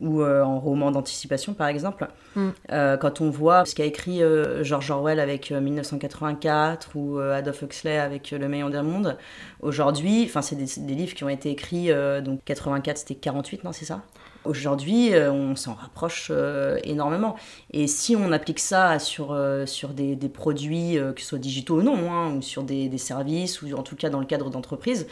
ou 0.01 0.23
euh, 0.23 0.43
en 0.43 0.59
roman 0.59 0.91
d'anticipation 0.91 1.55
par 1.55 1.69
exemple. 1.69 2.09
Mm. 2.35 2.49
Euh, 2.73 2.97
quand 2.97 3.21
on 3.21 3.31
voit 3.31 3.65
ce 3.65 3.75
qu'a 3.75 3.85
écrit 3.85 4.23
euh, 4.23 4.65
George 4.65 4.91
Orwell 4.91 5.21
avec 5.21 5.51
1984 5.51 6.91
ou 6.97 7.19
Adolf 7.19 7.63
Huxley 7.63 7.99
avec 7.99 8.33
Le 8.33 8.49
meilleur 8.49 8.71
des 8.71 8.83
mondes, 8.83 9.17
aujourd'hui, 9.61 10.25
enfin 10.25 10.43
c'est 10.43 10.57
des, 10.57 10.67
des, 10.79 10.95
livres 10.95 11.15
qui 11.15 11.25
ont 11.25 11.29
été 11.29 11.51
écrits, 11.51 11.91
donc 12.23 12.41
84 12.45 12.99
c'était 12.99 13.15
48, 13.15 13.65
non 13.65 13.73
c'est 13.73 13.85
ça? 13.85 14.03
Aujourd'hui, 14.45 15.15
euh, 15.15 15.33
on 15.33 15.57
s'en 15.57 15.75
rapproche 15.75 16.29
euh, 16.31 16.79
énormément. 16.85 17.37
Et 17.73 17.87
si 17.87 18.15
on 18.15 18.31
applique 18.31 18.59
ça 18.59 18.99
sur, 18.99 19.33
euh, 19.33 19.65
sur 19.65 19.91
des, 19.91 20.17
produits, 20.29 20.99
que 21.15 21.21
ce 21.21 21.29
soit 21.29 21.39
digitaux 21.39 21.79
ou 21.79 21.83
non, 21.83 22.13
hein, 22.13 22.35
ou 22.35 22.43
sur 22.43 22.63
des, 22.63 22.99
services, 22.99 23.63
ou 23.63 23.73
en 23.75 23.83
tout 23.83 23.97
cas 23.97 24.11
dans 24.11 24.21
le 24.21 24.27
cadre 24.27 24.51
d'entreprises, 24.51 25.07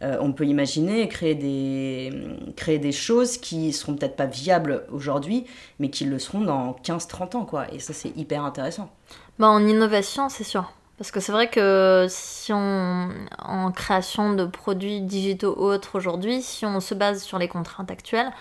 on 0.00 0.32
peut 0.32 0.46
imaginer 0.46 1.08
créer 1.08 1.34
des, 1.34 2.12
créer 2.54 2.78
des 2.78 2.92
choses 2.92 3.36
qui 3.36 3.72
seront 3.72 3.96
peut-être 3.96 4.14
pas 4.14 4.26
viables 4.26 4.84
aujourd'hui, 4.92 5.44
mais 5.80 5.90
qui 5.90 6.04
le 6.04 6.20
seront 6.20 6.42
dans 6.42 6.76
15-30 6.84 7.36
ans. 7.36 7.44
Quoi. 7.44 7.72
Et 7.72 7.80
ça, 7.80 7.92
c'est 7.92 8.16
hyper 8.16 8.44
intéressant. 8.44 8.90
Bah, 9.38 9.48
en 9.48 9.66
innovation, 9.66 10.28
c'est 10.28 10.44
sûr. 10.44 10.72
Parce 10.98 11.12
que 11.12 11.20
c'est 11.20 11.30
vrai 11.30 11.48
que 11.48 12.06
si 12.08 12.52
on, 12.52 13.08
en 13.38 13.70
création 13.70 14.32
de 14.34 14.44
produits 14.44 15.00
digitaux 15.00 15.54
autres 15.56 15.96
aujourd'hui, 15.96 16.42
si 16.42 16.66
on 16.66 16.80
se 16.80 16.94
base 16.94 17.22
sur 17.22 17.38
les 17.38 17.46
contraintes 17.46 17.90
actuelles, 17.90 18.32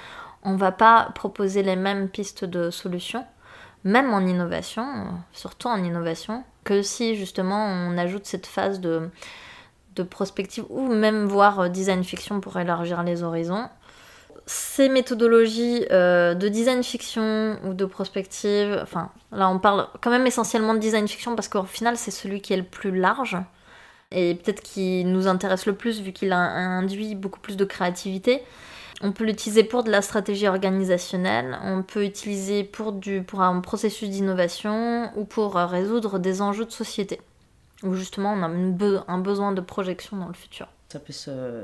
on 0.48 0.56
va 0.56 0.72
pas 0.72 1.10
proposer 1.14 1.62
les 1.62 1.76
mêmes 1.76 2.08
pistes 2.08 2.46
de 2.46 2.70
solutions, 2.70 3.26
même 3.84 4.14
en 4.14 4.22
innovation, 4.22 4.86
surtout 5.34 5.68
en 5.68 5.84
innovation, 5.84 6.46
que 6.64 6.82
si 6.82 7.16
justement 7.16 7.66
on 7.66 7.98
ajoute 7.98 8.26
cette 8.26 8.48
phase 8.48 8.80
de, 8.80 9.10
de 9.96 10.04
prospective 10.04 10.64
ou 10.70 10.88
même 10.88 11.26
voir 11.26 11.70
design 11.70 12.02
fiction 12.04 12.40
pour 12.40 12.58
élargir 12.58 13.04
les 13.04 13.24
horizons. 13.24 13.68
ces 14.46 14.88
méthodologies 14.88 15.86
euh, 15.92 16.34
de 16.34 16.48
design 16.48 16.82
fiction 16.82 17.60
ou 17.66 17.74
de 17.74 17.84
prospective, 17.84 18.80
enfin 18.82 19.12
là 19.34 19.50
on 19.50 19.60
parle 19.60 19.90
quand 20.02 20.12
même 20.12 20.28
essentiellement 20.28 20.74
de 20.74 20.80
design 20.80 21.10
fiction 21.10 21.36
parce 21.36 21.50
qu'au 21.50 21.64
final 21.64 21.98
c'est 21.98 22.12
celui 22.12 22.40
qui 22.42 22.54
est 22.54 22.58
le 22.58 22.64
plus 22.64 22.98
large 22.98 23.38
et 24.12 24.36
peut-être 24.36 24.62
qui 24.62 25.04
nous 25.04 25.28
intéresse 25.28 25.66
le 25.66 25.76
plus 25.76 26.00
vu 26.02 26.14
qu'il 26.14 26.32
a 26.32 26.38
induit 26.38 27.16
beaucoup 27.16 27.42
plus 27.42 27.58
de 27.58 27.66
créativité. 27.66 28.44
On 29.02 29.12
peut 29.12 29.26
l'utiliser 29.26 29.64
pour 29.64 29.84
de 29.84 29.92
la 29.92 30.02
stratégie 30.02 30.48
organisationnelle, 30.48 31.60
on 31.64 31.84
peut 31.84 32.02
l'utiliser 32.02 32.64
pour, 32.64 32.94
du, 32.94 33.22
pour 33.22 33.42
un 33.42 33.60
processus 33.62 34.10
d'innovation 34.10 35.12
ou 35.16 35.24
pour 35.24 35.58
euh, 35.58 35.68
résoudre 35.68 36.18
des 36.18 36.42
enjeux 36.42 36.66
de 36.66 36.72
société, 36.72 37.22
où 37.84 37.94
justement 37.94 38.34
on 38.34 38.42
a 38.42 38.48
un 39.08 39.18
besoin 39.20 39.52
de 39.52 39.62
projection 39.62 40.18
dans 40.18 40.28
le 40.28 40.34
futur. 40.34 40.68
Ça 40.90 41.00
peut 41.00 41.14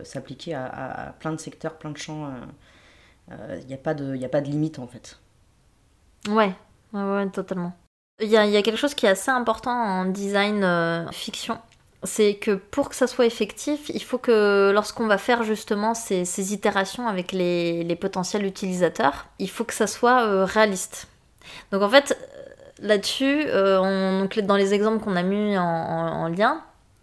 s'appliquer 0.03 0.53
à, 0.53 1.15
plein 1.19 1.31
de 1.31 1.39
secteurs, 1.39 1.77
plein 1.77 1.91
de 1.91 1.97
champs. 1.97 2.29
Il 3.29 3.33
euh, 3.33 3.61
n'y 3.63 3.73
euh, 3.73 3.77
a, 3.77 3.79
pas 3.79 3.93
de, 3.95 4.23
a 4.23 4.29
pas 4.29 4.41
de 4.41 4.47
limite 4.47 4.77
en 4.77 4.87
fait. 4.87 5.17
Ouais, 6.29 6.53
ouais, 6.93 7.29
totalement. 7.29 7.73
Il 8.21 8.29
y 8.29 8.37
a, 8.37 8.45
y 8.45 8.57
a, 8.57 8.61
quelque 8.61 8.77
chose 8.77 8.93
qui 8.93 9.07
est 9.07 9.09
assez 9.09 9.31
important 9.31 9.71
en 9.71 10.05
design 10.05 11.07
fiction, 11.11 11.57
c'est 12.03 12.35
que 12.35 12.51
pour 12.51 12.89
que 12.89 12.95
ça 12.95 13.07
soit 13.07 13.25
effectif, 13.25 13.89
il 13.93 14.03
faut 14.03 14.17
que 14.17 14.71
lorsqu'on 14.73 15.07
va 15.07 15.17
faire 15.17 15.43
justement 15.43 15.93
ces, 15.93 16.53
itérations 16.53 17.07
avec 17.07 17.31
les, 17.31 17.97
potentiels 17.99 18.45
utilisateurs, 18.45 19.27
il 19.39 19.49
faut 19.49 19.63
que 19.63 19.73
ça 19.73 19.87
soit 19.87 20.23
euh, 20.23 20.45
réaliste. 20.45 21.07
Donc 21.71 21.81
en 21.81 21.89
fait, 21.89 22.17
là-dessus, 22.81 23.45
euh, 23.47 24.27
dans 24.43 24.55
les 24.55 24.73
exemples 24.73 25.03
qu'on 25.03 25.15
a 25.15 25.23
mis 25.23 25.57
en, 25.57 26.27
lien, 26.27 26.61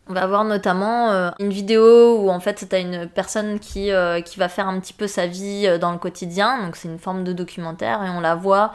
on 0.08 0.12
va 0.12 0.22
avoir 0.22 0.44
notamment 0.44 1.10
euh, 1.10 1.30
une 1.38 1.50
vidéo 1.50 2.18
où 2.18 2.30
en 2.30 2.40
fait 2.40 2.66
tu 2.68 2.74
as 2.74 2.78
une 2.80 3.08
personne 3.08 3.58
qui, 3.58 3.90
qui 4.24 4.38
va 4.38 4.48
faire 4.48 4.68
un 4.68 4.78
petit 4.80 4.92
peu 4.92 5.06
sa 5.06 5.26
vie 5.26 5.78
dans 5.78 5.92
le 5.92 5.98
quotidien, 5.98 6.62
donc 6.62 6.76
c'est 6.76 6.88
une 6.88 6.98
forme 6.98 7.24
de 7.24 7.32
documentaire 7.32 8.02
et 8.02 8.10
on 8.10 8.20
la 8.20 8.34
voit 8.34 8.72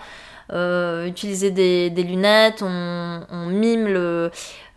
euh, 0.54 1.08
utiliser 1.08 1.52
des, 1.52 1.90
lunettes, 2.04 2.62
on, 2.62 3.48
mime 3.48 3.88
le, 3.88 4.32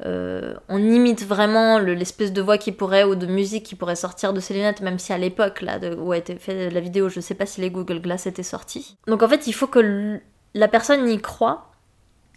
euh, 0.04 0.54
on 0.68 0.78
imite 0.78 1.24
vraiment 1.24 1.78
l'espèce 1.78 2.32
de 2.32 2.40
voix 2.40 2.58
qui 2.58 2.72
pourrait 2.72 3.04
ou 3.04 3.14
de 3.14 3.26
musique 3.26 3.64
qui 3.64 3.74
pourrait 3.74 3.96
sortir 3.96 4.32
de 4.32 4.40
ces 4.40 4.54
lunettes, 4.54 4.80
même 4.80 4.98
si 4.98 5.12
à 5.12 5.18
l'époque 5.18 5.60
là 5.62 5.78
où 5.98 6.12
a 6.12 6.16
été 6.16 6.36
fait 6.36 6.70
la 6.70 6.80
vidéo, 6.80 7.08
je 7.08 7.20
sais 7.20 7.34
pas 7.34 7.46
si 7.46 7.60
les 7.60 7.70
Google 7.70 8.00
Glass 8.00 8.26
étaient 8.26 8.42
sortis. 8.42 8.96
Donc 9.06 9.22
en 9.22 9.28
fait, 9.28 9.46
il 9.46 9.52
faut 9.52 9.66
que 9.66 10.20
la 10.54 10.68
personne 10.68 11.08
y 11.08 11.20
croit. 11.20 11.70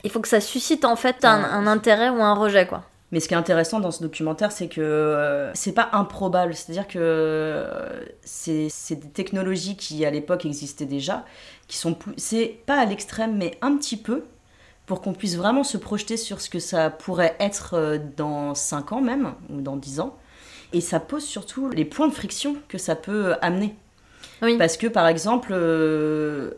Il 0.03 0.09
faut 0.09 0.19
que 0.19 0.27
ça 0.27 0.41
suscite 0.41 0.83
en 0.83 0.95
fait 0.95 1.23
un, 1.25 1.43
un 1.43 1.67
intérêt 1.67 2.09
ou 2.09 2.23
un 2.23 2.33
rejet 2.33 2.65
quoi. 2.65 2.83
Mais 3.11 3.19
ce 3.19 3.27
qui 3.27 3.33
est 3.33 3.37
intéressant 3.37 3.81
dans 3.81 3.91
ce 3.91 4.01
documentaire, 4.01 4.51
c'est 4.51 4.69
que 4.69 4.79
euh, 4.79 5.53
c'est 5.53 5.73
pas 5.73 5.89
improbable. 5.91 6.53
C'est-à-dire 6.53 6.87
que 6.87 6.97
euh, 6.99 8.05
c'est 8.23 8.95
des 8.95 9.09
technologies 9.09 9.75
qui, 9.75 10.05
à 10.05 10.11
l'époque, 10.11 10.45
existaient 10.45 10.85
déjà, 10.85 11.25
qui 11.67 11.77
sont. 11.77 11.97
C'est 12.15 12.59
pas 12.65 12.79
à 12.79 12.85
l'extrême, 12.85 13.35
mais 13.37 13.57
un 13.61 13.75
petit 13.75 13.97
peu, 13.97 14.23
pour 14.85 15.01
qu'on 15.01 15.13
puisse 15.13 15.35
vraiment 15.35 15.65
se 15.65 15.77
projeter 15.77 16.15
sur 16.15 16.39
ce 16.39 16.49
que 16.49 16.59
ça 16.59 16.89
pourrait 16.89 17.35
être 17.39 17.73
euh, 17.73 17.97
dans 18.15 18.55
5 18.55 18.93
ans 18.93 19.01
même, 19.01 19.33
ou 19.49 19.59
dans 19.59 19.75
10 19.75 19.99
ans. 19.99 20.17
Et 20.71 20.79
ça 20.79 21.01
pose 21.01 21.25
surtout 21.25 21.69
les 21.69 21.83
points 21.83 22.07
de 22.07 22.13
friction 22.13 22.55
que 22.69 22.77
ça 22.77 22.95
peut 22.95 23.35
amener. 23.41 23.75
Oui. 24.41 24.57
Parce 24.57 24.77
que 24.77 24.87
par 24.87 25.05
exemple, 25.07 25.53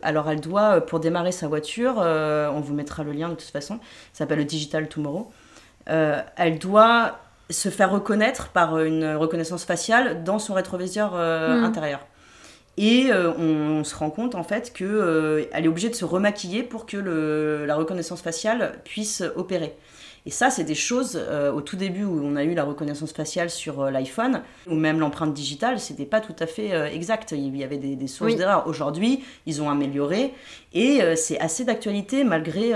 alors 0.02 0.30
elle 0.30 0.40
doit, 0.40 0.80
pour 0.82 1.00
démarrer 1.00 1.32
sa 1.32 1.48
voiture, 1.48 1.96
on 1.98 2.60
vous 2.60 2.72
mettra 2.72 3.02
le 3.02 3.12
lien 3.12 3.28
de 3.28 3.34
toute 3.34 3.50
façon, 3.50 3.80
ça 4.12 4.20
s'appelle 4.20 4.38
le 4.38 4.44
Digital 4.44 4.88
Tomorrow. 4.88 5.30
Euh, 5.90 6.22
elle 6.36 6.58
doit 6.58 7.18
se 7.50 7.68
faire 7.68 7.90
reconnaître 7.90 8.48
par 8.48 8.80
une 8.80 9.14
reconnaissance 9.16 9.64
faciale 9.64 10.24
dans 10.24 10.38
son 10.38 10.54
rétroviseur 10.54 11.12
euh, 11.14 11.60
hmm. 11.60 11.64
intérieur. 11.64 12.00
Et 12.76 13.10
euh, 13.10 13.32
on, 13.34 13.84
se 13.84 13.94
rend 13.94 14.10
compte 14.10 14.34
en 14.34 14.42
fait 14.42 14.72
qu'elle 14.72 15.46
elle 15.52 15.64
est 15.64 15.68
obligée 15.68 15.90
de 15.90 15.94
se 15.94 16.04
remaquiller 16.04 16.64
pour 16.64 16.86
que 16.86 16.96
la 16.96 17.76
reconnaissance 17.76 18.20
faciale 18.20 18.80
puisse 18.84 19.22
opérer. 19.36 19.76
Et 20.26 20.30
ça, 20.30 20.48
c'est 20.48 20.64
des 20.64 20.74
choses, 20.74 21.20
au 21.54 21.60
tout 21.60 21.76
début 21.76 22.02
où 22.02 22.18
on 22.24 22.34
a 22.34 22.44
eu 22.44 22.54
la 22.54 22.64
reconnaissance 22.64 23.12
faciale 23.12 23.50
sur 23.50 23.90
l'iPhone, 23.90 24.40
ou 24.66 24.74
même 24.74 24.98
l'empreinte 24.98 25.34
digitale, 25.34 25.78
c'était 25.78 26.06
pas 26.06 26.22
tout 26.22 26.34
à 26.38 26.46
fait 26.46 26.70
exact. 26.94 27.32
Il 27.32 27.54
y 27.54 27.62
avait 27.62 27.76
des, 27.76 28.06
sources 28.06 28.34
d'erreurs. 28.34 28.66
Aujourd'hui, 28.66 29.22
ils 29.44 29.60
ont 29.60 29.68
amélioré, 29.68 30.32
et 30.72 31.02
c'est 31.14 31.38
assez 31.40 31.66
d'actualité 31.66 32.24
malgré 32.24 32.72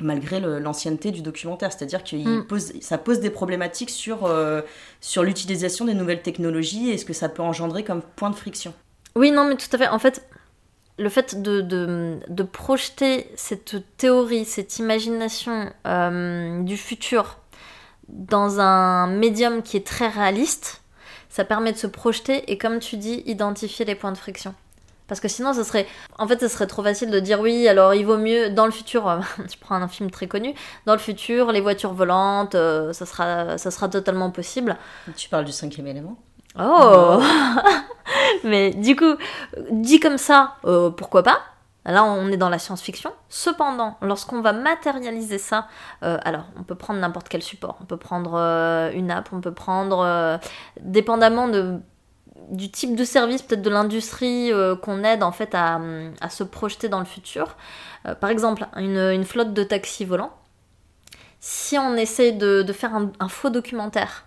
malgré 0.00 0.40
l'ancienneté 0.40 1.10
du 1.10 1.22
documentaire. 1.22 1.72
C'est-à-dire 1.72 2.02
que 2.02 2.16
mm. 2.16 2.46
pose, 2.46 2.72
ça 2.80 2.98
pose 2.98 3.20
des 3.20 3.30
problématiques 3.30 3.90
sur, 3.90 4.26
euh, 4.26 4.62
sur 5.00 5.22
l'utilisation 5.22 5.84
des 5.84 5.94
nouvelles 5.94 6.22
technologies 6.22 6.90
et 6.90 6.98
ce 6.98 7.04
que 7.04 7.12
ça 7.12 7.28
peut 7.28 7.42
engendrer 7.42 7.84
comme 7.84 8.02
point 8.02 8.30
de 8.30 8.36
friction. 8.36 8.74
Oui, 9.16 9.30
non, 9.30 9.44
mais 9.44 9.56
tout 9.56 9.68
à 9.72 9.78
fait. 9.78 9.88
En 9.88 9.98
fait, 9.98 10.26
le 10.98 11.08
fait 11.08 11.40
de, 11.40 11.60
de, 11.60 12.42
projeter 12.42 13.28
cette 13.36 13.76
théorie, 13.96 14.44
cette 14.44 14.78
imagination 14.78 15.72
euh, 15.86 16.62
du 16.62 16.76
futur 16.76 17.38
dans 18.08 18.60
un 18.60 19.06
médium 19.06 19.62
qui 19.62 19.76
est 19.76 19.86
très 19.86 20.08
réaliste, 20.08 20.82
ça 21.28 21.44
permet 21.44 21.72
de 21.72 21.78
se 21.78 21.86
projeter 21.86 22.50
et, 22.50 22.58
comme 22.58 22.78
tu 22.78 22.96
dis, 22.96 23.22
identifier 23.26 23.84
les 23.84 23.94
points 23.94 24.12
de 24.12 24.18
friction. 24.18 24.54
Parce 25.06 25.20
que 25.20 25.28
sinon, 25.28 25.52
ça 25.52 25.64
serait. 25.64 25.86
En 26.18 26.26
fait, 26.26 26.40
ce 26.40 26.48
serait 26.48 26.66
trop 26.66 26.82
facile 26.82 27.10
de 27.10 27.20
dire 27.20 27.40
oui, 27.40 27.68
alors 27.68 27.94
il 27.94 28.06
vaut 28.06 28.16
mieux. 28.16 28.50
Dans 28.50 28.64
le 28.64 28.72
futur, 28.72 29.08
euh, 29.08 29.18
tu 29.50 29.58
prends 29.58 29.74
un 29.76 29.88
film 29.88 30.10
très 30.10 30.26
connu, 30.26 30.54
dans 30.86 30.94
le 30.94 30.98
futur, 30.98 31.52
les 31.52 31.60
voitures 31.60 31.92
volantes, 31.92 32.54
euh, 32.54 32.92
ça, 32.92 33.04
sera, 33.04 33.58
ça 33.58 33.70
sera 33.70 33.88
totalement 33.88 34.30
possible. 34.30 34.76
Tu 35.16 35.28
parles 35.28 35.44
du 35.44 35.52
cinquième 35.52 35.86
élément 35.86 36.16
Oh 36.58 37.20
Mais 38.44 38.70
du 38.70 38.96
coup, 38.96 39.16
dit 39.70 40.00
comme 40.00 40.18
ça, 40.18 40.56
euh, 40.64 40.90
pourquoi 40.90 41.22
pas? 41.22 41.40
Là, 41.86 42.02
on 42.02 42.28
est 42.28 42.38
dans 42.38 42.48
la 42.48 42.58
science-fiction. 42.58 43.12
Cependant, 43.28 43.98
lorsqu'on 44.00 44.40
va 44.40 44.54
matérialiser 44.54 45.36
ça, 45.36 45.68
alors 46.00 46.44
on 46.58 46.62
peut 46.62 46.76
prendre 46.76 46.98
n'importe 46.98 47.28
quel 47.28 47.42
support. 47.42 47.76
On 47.82 47.84
peut 47.84 47.98
prendre 47.98 48.38
une 48.94 49.10
app, 49.10 49.28
on 49.32 49.42
peut 49.42 49.52
prendre, 49.52 50.40
dépendamment 50.80 51.46
de 51.46 51.78
du 52.50 52.70
type 52.70 52.94
de 52.94 53.04
service, 53.04 53.42
peut-être 53.42 53.62
de 53.62 53.70
l'industrie 53.70 54.52
euh, 54.52 54.76
qu'on 54.76 55.04
aide 55.04 55.22
en 55.22 55.32
fait 55.32 55.54
à, 55.54 55.80
se 56.30 56.44
projeter 56.44 56.88
dans 56.88 56.98
le 56.98 57.04
futur. 57.04 57.56
Euh, 58.06 58.14
par 58.14 58.30
exemple, 58.30 58.66
une, 58.76 59.24
flotte 59.24 59.52
de 59.52 59.62
taxis 59.62 60.04
volants. 60.04 60.32
Si 61.40 61.76
on 61.78 61.94
essaie 61.94 62.32
de, 62.32 62.64
faire 62.72 62.94
un, 62.94 63.28
faux 63.28 63.50
documentaire 63.50 64.24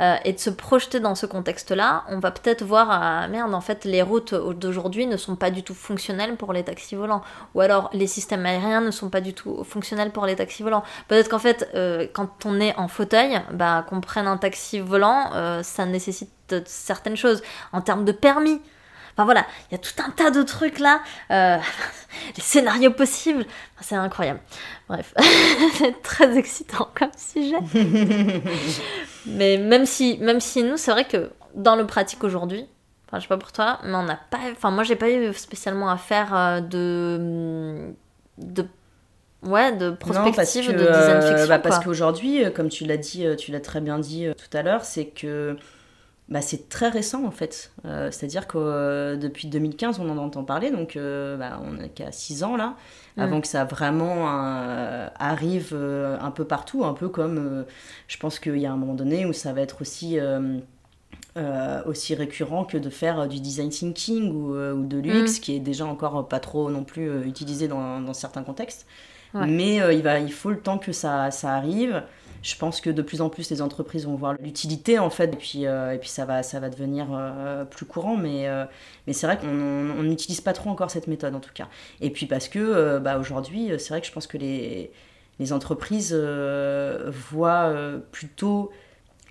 euh, 0.00 0.16
et 0.24 0.32
de 0.32 0.38
se 0.38 0.48
projeter 0.48 1.00
dans 1.00 1.14
ce 1.14 1.26
contexte-là, 1.26 2.04
on 2.08 2.18
va 2.18 2.30
peut-être 2.30 2.64
voir, 2.64 2.88
ah, 2.90 3.28
merde, 3.28 3.52
en 3.52 3.60
fait, 3.60 3.84
les 3.84 4.00
routes 4.00 4.34
d'aujourd'hui 4.34 5.06
ne 5.06 5.18
sont 5.18 5.36
pas 5.36 5.50
du 5.50 5.62
tout 5.62 5.74
fonctionnelles 5.74 6.36
pour 6.36 6.54
les 6.54 6.64
taxis 6.64 6.94
volants. 6.94 7.22
Ou 7.54 7.60
alors, 7.60 7.90
les 7.92 8.06
systèmes 8.06 8.46
aériens 8.46 8.80
ne 8.80 8.90
sont 8.90 9.10
pas 9.10 9.20
du 9.20 9.34
tout 9.34 9.62
fonctionnels 9.64 10.12
pour 10.12 10.24
les 10.24 10.36
taxis 10.36 10.62
volants. 10.62 10.84
Peut-être 11.08 11.28
qu'en 11.28 11.38
fait, 11.38 11.68
quand 12.14 12.46
on 12.46 12.58
est 12.58 12.74
en 12.76 12.88
fauteuil, 12.88 13.38
bah, 13.52 13.84
qu'on 13.86 14.00
prenne 14.00 14.26
un 14.26 14.38
taxi 14.38 14.80
volant, 14.80 15.62
ça 15.62 15.84
nécessite 15.84 16.30
certaines 16.66 17.16
choses. 17.16 17.42
En 17.72 17.80
termes 17.80 18.04
de 18.04 18.12
permis, 18.12 18.60
Enfin 19.20 19.24
voilà, 19.24 19.44
il 19.70 19.72
y 19.72 19.74
a 19.74 19.78
tout 19.78 20.02
un 20.02 20.10
tas 20.10 20.30
de 20.30 20.42
trucs 20.42 20.78
là, 20.78 21.00
euh, 21.30 21.58
les 22.36 22.42
scénarios 22.42 22.92
possibles, 22.92 23.44
c'est 23.80 23.96
incroyable. 23.96 24.40
Bref, 24.88 25.14
c'est 25.74 26.00
très 26.02 26.38
excitant 26.38 26.88
comme 26.94 27.10
sujet. 27.16 27.58
mais 29.26 29.58
même 29.58 29.86
si, 29.86 30.18
même 30.18 30.40
si 30.40 30.62
nous, 30.62 30.76
c'est 30.76 30.92
vrai 30.92 31.04
que 31.04 31.30
dans 31.54 31.76
le 31.76 31.86
pratique 31.86 32.22
aujourd'hui, 32.24 32.66
enfin 33.06 33.18
je 33.18 33.24
sais 33.24 33.28
pas 33.28 33.36
pour 33.36 33.52
toi, 33.52 33.80
mais 33.84 33.94
on 33.94 34.04
n'a 34.04 34.18
pas, 34.30 34.38
enfin 34.52 34.70
moi 34.70 34.84
j'ai 34.84 34.96
pas 34.96 35.10
eu 35.10 35.34
spécialement 35.34 35.90
à 35.90 35.96
faire 35.96 36.34
euh, 36.34 36.60
de, 36.60 37.92
de 38.38 38.66
Ouais, 39.42 39.72
de 39.72 39.90
prospective, 39.90 40.70
de 40.70 40.76
design 40.76 41.16
euh, 41.16 41.22
fiction. 41.22 41.48
bah 41.48 41.58
parce 41.58 41.82
qu'aujourd'hui, 41.82 42.44
comme 42.54 42.68
tu 42.68 42.84
l'as 42.84 42.98
dit, 42.98 43.24
tu 43.38 43.52
l'as 43.52 43.60
très 43.60 43.80
bien 43.80 43.98
dit 43.98 44.26
tout 44.36 44.54
à 44.54 44.62
l'heure, 44.62 44.84
c'est 44.84 45.06
que 45.06 45.56
bah, 46.30 46.42
c'est 46.42 46.68
très 46.68 46.88
récent 46.88 47.24
en 47.24 47.32
fait. 47.32 47.72
Euh, 47.84 48.10
c'est-à-dire 48.12 48.46
que 48.46 48.56
euh, 48.56 49.16
depuis 49.16 49.48
2015, 49.48 49.98
on 49.98 50.08
en 50.08 50.16
entend 50.16 50.44
parler, 50.44 50.70
donc 50.70 50.94
euh, 50.94 51.36
bah, 51.36 51.60
on 51.64 51.72
n'a 51.72 51.88
qu'à 51.88 52.12
6 52.12 52.44
ans 52.44 52.56
là, 52.56 52.76
avant 53.16 53.40
que 53.40 53.48
ça 53.48 53.64
vraiment 53.64 54.28
arrive 55.18 55.74
un 55.74 56.30
peu 56.30 56.44
partout, 56.44 56.84
un 56.84 56.94
peu 56.94 57.08
comme 57.08 57.66
je 58.06 58.16
pense 58.16 58.38
qu'il 58.38 58.58
y 58.58 58.66
a 58.66 58.72
un 58.72 58.76
moment 58.76 58.94
donné 58.94 59.26
où 59.26 59.32
ça 59.32 59.52
va 59.52 59.60
être 59.60 59.82
aussi. 59.82 60.18
aussi 61.86 62.14
récurrent 62.14 62.64
que 62.64 62.78
de 62.78 62.90
faire 62.90 63.26
du 63.26 63.40
design 63.40 63.70
thinking 63.70 64.32
ou, 64.32 64.54
ou 64.54 64.86
de 64.86 64.98
l'UX, 64.98 65.38
mm. 65.38 65.40
qui 65.40 65.56
est 65.56 65.60
déjà 65.60 65.84
encore 65.84 66.28
pas 66.28 66.40
trop 66.40 66.70
non 66.70 66.84
plus 66.84 67.26
utilisé 67.26 67.66
dans, 67.66 68.00
dans 68.00 68.14
certains 68.14 68.42
contextes. 68.42 68.86
Mais 69.34 69.76
il, 69.76 70.02
va, 70.02 70.18
il 70.20 70.32
faut 70.32 70.50
le 70.50 70.60
temps 70.60 70.78
que 70.78 70.92
ça, 70.92 71.30
ça 71.30 71.54
arrive 71.54 72.02
je 72.42 72.56
pense 72.56 72.80
que 72.80 72.90
de 72.90 73.02
plus 73.02 73.20
en 73.20 73.28
plus 73.28 73.50
les 73.50 73.60
entreprises 73.60 74.06
vont 74.06 74.14
voir 74.14 74.34
l'utilité 74.40 74.98
en 74.98 75.10
fait 75.10 75.32
et 75.32 75.36
puis, 75.36 75.66
euh, 75.66 75.92
et 75.92 75.98
puis 75.98 76.08
ça, 76.08 76.24
va, 76.24 76.42
ça 76.42 76.60
va 76.60 76.70
devenir 76.70 77.08
euh, 77.12 77.64
plus 77.64 77.86
courant 77.86 78.16
mais, 78.16 78.48
euh, 78.48 78.64
mais 79.06 79.12
c'est 79.12 79.26
vrai 79.26 79.38
qu'on 79.38 80.02
n'utilise 80.02 80.40
pas 80.40 80.52
trop 80.52 80.70
encore 80.70 80.90
cette 80.90 81.06
méthode 81.06 81.34
en 81.34 81.40
tout 81.40 81.52
cas 81.52 81.68
et 82.00 82.10
puis 82.10 82.26
parce 82.26 82.48
que 82.48 82.98
bah, 82.98 83.18
aujourd'hui 83.18 83.70
c'est 83.78 83.90
vrai 83.90 84.00
que 84.00 84.06
je 84.06 84.12
pense 84.12 84.26
que 84.26 84.38
les, 84.38 84.90
les 85.38 85.52
entreprises 85.52 86.14
voient 86.14 87.72
plutôt 88.10 88.70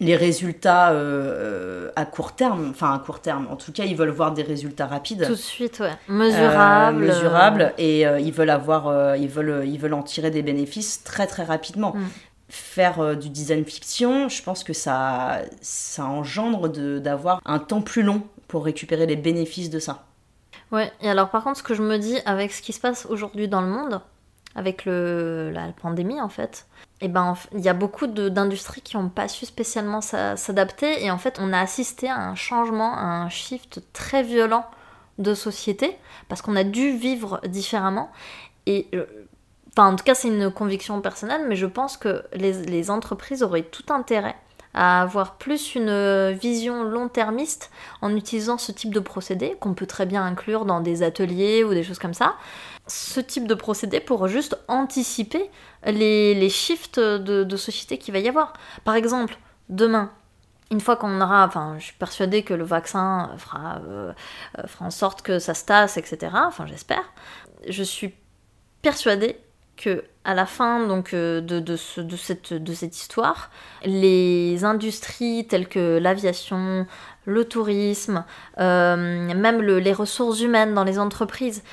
les 0.01 0.15
résultats 0.15 0.91
euh, 0.91 1.91
à 1.97 2.05
court 2.05 2.33
terme, 2.33 2.69
enfin 2.69 2.93
à 2.93 2.99
court 2.99 3.19
terme, 3.19 3.47
en 3.51 3.57
tout 3.57 3.73
cas 3.73 3.83
ils 3.83 3.97
veulent 3.97 4.07
voir 4.11 4.31
des 4.31 4.43
résultats 4.43 4.87
rapides. 4.87 5.25
Tout 5.25 5.33
de 5.33 5.37
suite, 5.37 5.81
ouais. 5.81 5.91
Mesurables. 6.07 6.99
mesurables, 6.99 7.73
et 7.77 8.03
ils 8.03 8.31
veulent 8.31 8.49
avoir, 8.49 9.17
ils, 9.17 9.27
veulent, 9.27 9.67
ils 9.67 9.77
veulent 9.77 9.95
en 9.95 10.03
tirer 10.03 10.31
des 10.31 10.41
bénéfices 10.41 11.03
très 11.03 11.27
très 11.27 11.43
rapidement. 11.43 11.93
Mm. 11.93 12.07
Faire 12.49 13.15
du 13.15 13.29
design 13.29 13.63
fiction, 13.63 14.27
je 14.27 14.41
pense 14.41 14.63
que 14.63 14.73
ça, 14.73 15.41
ça 15.61 16.05
engendre 16.05 16.67
d'avoir 16.99 17.41
un 17.45 17.59
temps 17.59 17.81
plus 17.81 18.01
long 18.01 18.23
pour 18.47 18.65
récupérer 18.65 19.05
les 19.05 19.15
bénéfices 19.15 19.69
de 19.69 19.79
ça. 19.79 20.05
Ouais, 20.71 20.91
et 21.01 21.09
alors 21.09 21.29
par 21.29 21.43
contre, 21.43 21.57
ce 21.57 21.63
que 21.63 21.73
je 21.73 21.81
me 21.81 21.97
dis 21.97 22.17
avec 22.25 22.51
ce 22.51 22.61
qui 22.61 22.73
se 22.73 22.79
passe 22.79 23.05
aujourd'hui 23.07 23.47
dans 23.47 23.61
le 23.61 23.67
monde, 23.67 24.01
avec 24.55 24.85
le, 24.85 25.51
la 25.51 25.71
pandémie 25.71 26.19
en 26.19 26.29
fait, 26.29 26.67
eh 27.01 27.07
ben 27.07 27.35
il 27.53 27.61
y 27.61 27.69
a 27.69 27.73
beaucoup 27.73 28.07
d'industries 28.07 28.81
qui 28.81 28.97
n'ont 28.97 29.09
pas 29.09 29.27
su 29.27 29.45
spécialement 29.45 30.01
s'adapter 30.01 31.03
et 31.03 31.11
en 31.11 31.17
fait 31.17 31.39
on 31.39 31.53
a 31.53 31.59
assisté 31.59 32.09
à 32.09 32.19
un 32.19 32.35
changement, 32.35 32.93
à 32.95 33.03
un 33.03 33.29
shift 33.29 33.81
très 33.93 34.23
violent 34.23 34.65
de 35.17 35.33
société 35.33 35.97
parce 36.27 36.41
qu'on 36.41 36.55
a 36.55 36.63
dû 36.63 36.91
vivre 36.97 37.41
différemment 37.47 38.11
et 38.65 38.87
euh, 38.93 39.05
enfin 39.79 39.93
en 39.93 39.95
tout 39.95 40.03
cas 40.03 40.13
c'est 40.13 40.27
une 40.27 40.51
conviction 40.51 40.99
personnelle 41.01 41.43
mais 41.47 41.55
je 41.55 41.65
pense 41.65 41.95
que 41.95 42.23
les, 42.33 42.91
entreprises 42.91 43.43
auraient 43.43 43.63
tout 43.63 43.93
intérêt 43.93 44.35
à 44.73 45.01
avoir 45.01 45.35
plus 45.35 45.73
une 45.73 46.31
vision 46.31 46.83
long-termiste 46.83 47.71
en 48.01 48.15
utilisant 48.15 48.57
ce 48.57 48.71
type 48.71 48.93
de 48.93 48.99
procédé 48.99 49.55
qu'on 49.59 49.73
peut 49.73 49.87
très 49.87 50.05
bien 50.05 50.23
inclure 50.23 50.65
dans 50.65 50.81
des 50.81 51.01
ateliers 51.01 51.63
ou 51.63 51.73
des 51.73 51.83
choses 51.83 51.97
comme 51.97 52.13
ça. 52.13 52.35
Ce 52.87 53.19
type 53.19 53.47
de 53.47 53.55
procédé 53.55 53.99
pour 53.99 54.27
juste 54.27 54.59
anticiper 54.67 55.49
les, 55.85 56.35
les 56.35 56.49
shifts 56.49 56.99
de, 56.99 57.55
société 57.55 57.97
qu'il 57.97 58.13
va 58.13 58.19
y 58.19 58.29
avoir. 58.29 58.53
Par 58.83 58.93
exemple, 58.93 59.37
demain, 59.69 60.11
une 60.69 60.81
fois 60.81 60.95
qu'on 60.97 61.19
aura, 61.19 61.45
enfin, 61.47 61.75
je 61.79 61.85
suis 61.85 61.95
persuadée 61.95 62.43
que 62.43 62.53
le 62.53 62.63
vaccin 62.63 63.31
fera, 63.37 63.81
euh, 63.87 64.13
fera 64.67 64.85
en 64.85 64.91
sorte 64.91 65.23
que 65.23 65.39
ça 65.39 65.55
se 65.55 65.65
tasse, 65.65 65.97
etc. 65.97 66.31
Enfin, 66.45 66.67
j'espère. 66.67 67.11
Je 67.67 67.81
suis 67.81 68.13
persuadée 68.83 69.39
que 69.79 70.03
à 70.25 70.33
la 70.33 70.45
fin 70.45 70.85
donc 70.85 71.13
euh, 71.13 71.41
de, 71.41 71.59
de, 71.59 71.75
cette, 71.75 72.53
de 72.53 72.73
cette 72.73 72.97
histoire, 72.97 73.49
les 73.83 74.63
industries 74.65 75.47
telles 75.47 75.67
que 75.67 75.97
l'aviation, 75.97 76.85
le 77.25 77.45
tourisme, 77.45 78.25
euh, 78.59 79.33
même 79.33 79.61
les 79.61 79.93
ressources 79.93 80.41
humaines 80.41 80.73
dans 80.73 80.83
les 80.83 80.99
entreprises, 80.99 81.63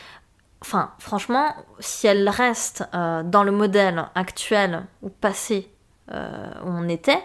enfin 0.62 0.92
franchement, 0.98 1.54
si 1.80 2.06
elles 2.06 2.28
restent 2.28 2.84
euh, 2.94 3.22
dans 3.24 3.42
le 3.42 3.52
modèle 3.52 4.06
actuel 4.14 4.84
ou 5.02 5.10
passé 5.10 5.70
où 6.08 6.68
on 6.68 6.88
était, 6.88 7.18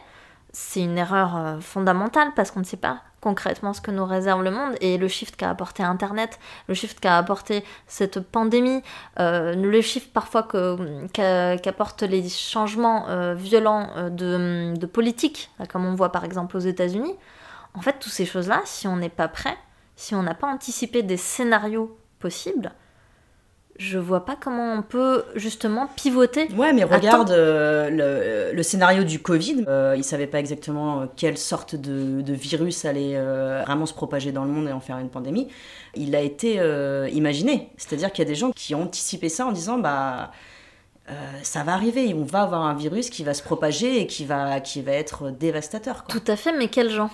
c'est 0.51 0.81
une 0.81 0.97
erreur 0.97 1.61
fondamentale 1.61 2.29
parce 2.35 2.49
qu'on 2.49 2.61
ne 2.61 2.65
sait 2.65 2.77
pas 2.77 3.03
concrètement 3.21 3.73
ce 3.73 3.81
que 3.81 3.91
nous 3.91 4.05
réserve 4.05 4.43
le 4.43 4.51
monde 4.51 4.75
et 4.81 4.97
le 4.97 5.07
shift 5.07 5.35
qu'a 5.35 5.51
apporté 5.51 5.83
Internet, 5.83 6.39
le 6.67 6.73
shift 6.73 6.99
qu'a 6.99 7.17
apporté 7.17 7.63
cette 7.87 8.19
pandémie, 8.19 8.81
euh, 9.19 9.53
le 9.53 9.81
shift 9.81 10.11
parfois 10.11 10.47
qu'apportent 11.13 12.03
les 12.03 12.27
changements 12.27 13.07
euh, 13.07 13.35
violents 13.35 13.89
euh, 13.95 14.09
de, 14.09 14.75
de, 14.75 14.85
politique, 14.87 15.51
comme 15.69 15.85
on 15.85 15.95
voit 15.95 16.11
par 16.11 16.25
exemple 16.25 16.57
aux 16.57 16.61
États-Unis. 16.61 17.15
En 17.73 17.81
fait, 17.81 17.93
toutes 17.99 18.11
ces 18.11 18.25
choses-là, 18.25 18.61
si 18.65 18.87
on 18.87 18.97
n'est 18.97 19.09
pas 19.09 19.27
prêt, 19.27 19.55
si 19.95 20.15
on 20.15 20.23
n'a 20.23 20.33
pas 20.33 20.47
anticipé 20.47 21.03
des 21.03 21.17
scénarios 21.17 21.97
possibles, 22.19 22.73
je 23.81 23.97
vois 23.97 24.25
pas 24.25 24.35
comment 24.39 24.73
on 24.73 24.83
peut 24.83 25.25
justement 25.35 25.89
pivoter. 25.95 26.47
Ouais, 26.53 26.71
mais 26.71 26.83
regarde 26.83 27.31
euh, 27.31 28.53
le, 28.53 28.63
scénario 28.63 29.03
du 29.03 29.19
Covid. 29.19 29.65
Euh, 29.67 29.95
ils 29.97 30.03
savaient 30.03 30.27
pas 30.27 30.39
exactement 30.39 31.01
euh, 31.01 31.05
quelle 31.15 31.37
sorte 31.37 31.75
de, 31.75 32.31
virus 32.31 32.85
allait 32.85 33.19
vraiment 33.65 33.87
se 33.87 33.93
propager 33.93 34.31
dans 34.31 34.45
le 34.45 34.51
monde 34.51 34.67
et 34.67 34.71
en 34.71 34.79
faire 34.79 34.99
une 34.99 35.09
pandémie. 35.09 35.47
Il 35.95 36.15
a 36.15 36.21
été 36.21 36.61
imaginé. 37.11 37.69
C'est-à-dire 37.77 38.11
qu'il 38.11 38.23
y 38.23 38.27
a 38.27 38.29
des 38.29 38.35
gens 38.35 38.51
qui 38.51 38.75
ont 38.75 38.83
anticipé 38.83 39.29
ça 39.29 39.47
en 39.47 39.51
disant 39.51 39.79
bah 39.79 40.31
ça 41.43 41.63
va 41.63 41.73
arriver, 41.73 42.13
on 42.13 42.23
va 42.23 42.43
avoir 42.43 42.61
un 42.61 42.73
virus 42.73 43.09
qui 43.09 43.23
va 43.23 43.33
se 43.33 43.43
propager 43.43 43.99
et 43.99 44.07
qui 44.07 44.23
va, 44.25 44.61
qui 44.61 44.81
va 44.81 44.93
être 44.93 45.29
dévastateur. 45.31 46.05
Tout 46.07 46.23
à 46.27 46.35
fait, 46.37 46.53
mais 46.57 46.69
quels 46.69 46.89
gens? 46.89 47.09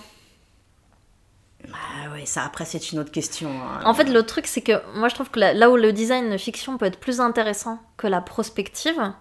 Bah 1.66 2.12
ouais, 2.12 2.24
ça 2.24 2.44
après 2.44 2.64
c'est 2.64 2.92
une 2.92 3.00
autre 3.00 3.10
question. 3.10 3.50
Hein. 3.50 3.80
En 3.84 3.92
fait, 3.92 4.04
le 4.04 4.22
truc 4.24 4.46
c'est 4.46 4.60
que 4.60 4.80
moi 4.96 5.08
je 5.08 5.14
trouve 5.14 5.30
que 5.30 5.40
là, 5.40 5.70
où 5.70 5.76
le 5.76 5.92
design 5.92 6.38
fiction 6.38 6.78
peut 6.78 6.86
être 6.86 7.00
plus 7.00 7.20
intéressant 7.20 7.80
que 7.96 8.06
la 8.06 8.20
prospective, 8.20 9.12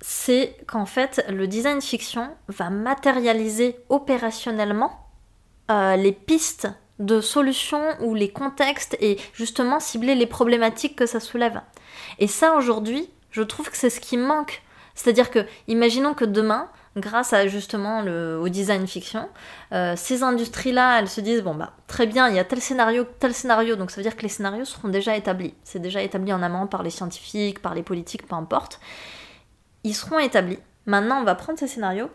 c'est 0.00 0.56
qu'en 0.66 0.86
fait 0.86 1.24
le 1.28 1.46
design 1.46 1.80
fiction 1.80 2.30
va 2.48 2.70
matérialiser 2.70 3.76
opérationnellement 3.88 5.08
euh, 5.70 5.96
les 5.96 6.12
pistes 6.12 6.68
de 6.98 7.20
solutions 7.20 7.82
ou 8.00 8.14
les 8.14 8.28
contextes 8.28 8.96
et 9.00 9.18
justement 9.32 9.80
cibler 9.80 10.14
les 10.14 10.26
problématiques 10.26 10.96
que 10.96 11.06
ça 11.06 11.20
soulève. 11.20 11.60
Et 12.18 12.26
ça 12.26 12.54
aujourd'hui, 12.54 13.08
je 13.30 13.42
trouve 13.42 13.70
que 13.70 13.76
c'est 13.76 13.90
ce 13.90 14.00
qui 14.00 14.16
manque. 14.16 14.62
C'est-à-dire 14.94 15.30
que, 15.30 15.44
imaginons 15.66 16.14
que 16.14 16.24
demain, 16.24 16.68
grâce 16.96 17.32
à 17.32 17.46
justement 17.46 18.02
le, 18.02 18.38
au 18.38 18.48
design 18.48 18.86
fiction. 18.86 19.28
Euh, 19.72 19.94
ces 19.96 20.22
industries-là, 20.22 21.00
elles 21.00 21.08
se 21.08 21.20
disent 21.20 21.42
bon 21.42 21.54
bah 21.54 21.72
très 21.86 22.06
bien, 22.06 22.28
il 22.28 22.36
y 22.36 22.38
a 22.38 22.44
tel 22.44 22.60
scénario, 22.60 23.06
tel 23.18 23.34
scénario, 23.34 23.76
donc 23.76 23.90
ça 23.90 23.96
veut 23.96 24.02
dire 24.02 24.16
que 24.16 24.22
les 24.22 24.28
scénarios 24.28 24.64
seront 24.64 24.88
déjà 24.88 25.16
établis. 25.16 25.54
C'est 25.64 25.80
déjà 25.80 26.02
établi 26.02 26.32
en 26.32 26.42
amont 26.42 26.66
par 26.66 26.82
les 26.82 26.90
scientifiques, 26.90 27.60
par 27.60 27.74
les 27.74 27.82
politiques, 27.82 28.26
peu 28.26 28.34
importe. 28.34 28.80
Ils 29.82 29.94
seront 29.94 30.18
établis. 30.18 30.58
Maintenant, 30.86 31.20
on 31.20 31.24
va 31.24 31.34
prendre 31.34 31.58
ces 31.58 31.68
scénarios 31.68 32.10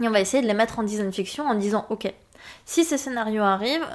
et 0.00 0.08
on 0.08 0.10
va 0.10 0.20
essayer 0.20 0.42
de 0.42 0.48
les 0.48 0.54
mettre 0.54 0.78
en 0.78 0.82
design 0.82 1.12
fiction 1.12 1.46
en 1.46 1.54
disant 1.54 1.86
ok, 1.90 2.12
si 2.66 2.84
ces 2.84 2.98
scénarios 2.98 3.42
arrivent, 3.42 3.86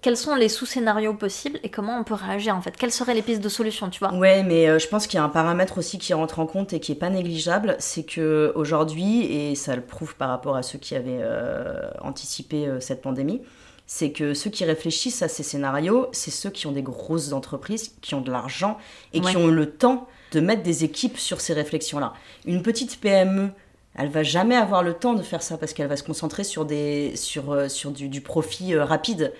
quels 0.00 0.16
sont 0.16 0.34
les 0.34 0.48
sous-scénarios 0.48 1.14
possibles 1.14 1.58
et 1.62 1.68
comment 1.68 1.98
on 1.98 2.04
peut 2.04 2.14
réagir 2.14 2.56
en 2.56 2.60
fait? 2.60 2.76
Quelles 2.76 2.92
seraient 2.92 3.14
les 3.14 3.22
pistes 3.22 3.42
de 3.42 3.48
solution, 3.48 3.90
tu 3.90 3.98
vois? 3.98 4.14
Ouais, 4.14 4.42
mais 4.42 4.68
euh, 4.68 4.78
je 4.78 4.88
pense 4.88 5.06
qu'il 5.06 5.18
y 5.18 5.20
a 5.20 5.24
un 5.24 5.28
paramètre 5.28 5.78
aussi 5.78 5.98
qui 5.98 6.14
rentre 6.14 6.38
en 6.38 6.46
compte 6.46 6.72
et 6.72 6.80
qui 6.80 6.92
est 6.92 6.96
pas 6.96 7.10
négligeable, 7.10 7.76
c'est 7.78 8.04
que 8.04 8.52
aujourd'hui, 8.54 9.24
et 9.24 9.54
ça 9.54 9.76
le 9.76 9.82
prouve 9.82 10.16
par 10.16 10.28
rapport 10.28 10.56
à 10.56 10.62
ceux 10.62 10.78
qui 10.78 10.94
avaient 10.94 11.20
euh, 11.20 11.90
anticipé 12.00 12.66
euh, 12.66 12.80
cette 12.80 13.02
pandémie, 13.02 13.42
c'est 13.86 14.12
que 14.12 14.32
ceux 14.32 14.50
qui 14.50 14.64
réfléchissent 14.64 15.22
à 15.22 15.28
ces 15.28 15.42
scénarios, 15.42 16.08
c'est 16.12 16.30
ceux 16.30 16.50
qui 16.50 16.66
ont 16.66 16.72
des 16.72 16.82
grosses 16.82 17.32
entreprises, 17.32 17.92
qui 18.00 18.14
ont 18.14 18.22
de 18.22 18.30
l'argent 18.30 18.78
et 19.12 19.20
qui 19.20 19.36
ont 19.36 19.48
le 19.48 19.70
temps 19.70 20.08
de 20.32 20.40
mettre 20.40 20.62
des 20.62 20.84
équipes 20.84 21.18
sur 21.18 21.40
ces 21.40 21.52
réflexions-là. 21.52 22.14
Une 22.46 22.62
petite 22.62 22.98
PME 22.98 23.50
elle 23.94 24.08
va 24.08 24.22
jamais 24.22 24.56
avoir 24.56 24.82
le 24.82 24.94
temps 24.94 25.14
de 25.14 25.22
faire 25.22 25.42
ça 25.42 25.56
parce 25.56 25.72
qu'elle 25.72 25.86
va 25.86 25.96
se 25.96 26.02
concentrer 26.02 26.44
sur 26.44 26.64
des 26.64 27.14
sur 27.16 27.52
euh, 27.52 27.68
sur 27.68 27.92
du, 27.92 28.20
profit 28.20 28.74
euh, 28.74 28.84
rapide. 28.84 29.32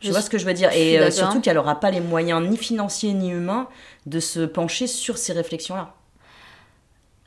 Tu 0.00 0.10
vois 0.10 0.20
ce 0.20 0.28
que 0.28 0.36
je 0.36 0.44
veux 0.44 0.52
dire? 0.52 0.70
Et 0.72 0.98
euh, 0.98 1.10
surtout 1.10 1.40
qu'elle 1.40 1.56
n'aura 1.56 1.80
pas 1.80 1.90
les 1.90 2.00
moyens 2.00 2.46
ni 2.46 2.58
financiers 2.58 3.14
ni 3.14 3.30
humains 3.30 3.68
de 4.04 4.20
se 4.20 4.40
pencher 4.40 4.86
sur 4.86 5.16
ces 5.16 5.32
réflexions-là. 5.32 5.94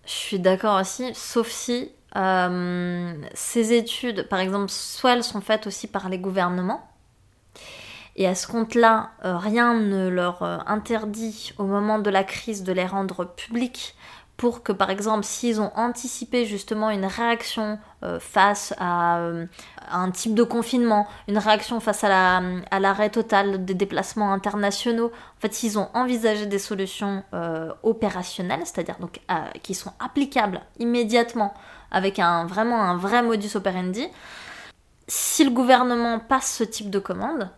Je 0.06 0.12
suis 0.12 0.40
d'accord 0.40 0.80
aussi, 0.80 1.12
sauf 1.16 1.50
si 1.50 1.92
ces 2.14 3.74
études, 3.74 4.28
par 4.28 4.40
exemple, 4.40 4.70
soit 4.70 5.14
elles 5.14 5.24
sont 5.24 5.42
faites 5.42 5.68
aussi 5.68 5.88
par 5.88 6.10
les 6.10 6.18
gouvernements, 6.18 6.88
et 8.16 8.28
à 8.28 8.34
ce 8.34 8.48
compte-là, 8.48 9.12
rien 9.22 9.76
ne 9.76 10.08
leur 10.08 10.42
interdit 10.68 11.54
au 11.58 11.66
moment 11.66 12.00
de 12.00 12.10
la 12.10 12.24
crise 12.24 12.64
de 12.64 12.74
les 12.74 12.86
rendre 12.86 13.26
publiques 13.26 13.96
pour 14.38 14.62
que 14.62 14.72
par 14.72 14.92
exemple 14.92 15.24
s'ils 15.24 15.60
ont 15.60 15.72
anticipé 15.76 16.46
justement 16.46 16.92
une 16.92 17.06
réaction 17.06 17.80
euh, 18.04 18.20
face 18.20 18.74
euh, 18.80 19.46
à, 19.90 20.00
un 20.00 20.12
type 20.12 20.36
de 20.36 20.44
confinement, 20.44 21.08
une 21.28 21.40
réaction 21.40 21.80
face 21.80 22.04
à, 22.04 22.10
la, 22.10 22.42
à 22.70 22.80
l'arrêt 22.80 23.10
total 23.10 23.66
des 23.66 23.74
déplacements 23.74 24.32
internationaux, 24.32 25.08
en 25.08 25.42
fait 25.42 25.54
s'ils 25.54 25.80
ont 25.80 25.90
envisagé 25.96 26.46
des 26.46 26.60
solutions 26.60 27.24
euh, 27.34 27.74
opérationnelles, 27.82 28.62
c'est-à-dire 28.64 29.00
donc 29.00 29.20
qui 29.64 29.74
sont 29.74 29.92
applicables 30.00 30.62
immédiatement 30.78 31.54
avec 31.90 32.20
un 32.20 32.46
vraiment 32.46 32.82
un 32.82 32.98
vrai 32.98 33.24
modus 33.24 33.56
operandi, 33.56 34.08
si 35.08 35.44
le 35.44 35.52
gouvernement 35.52 36.20
passe 36.20 36.54
ce 36.54 36.64
type 36.64 36.90
de 36.90 37.00
commande, 37.00 37.50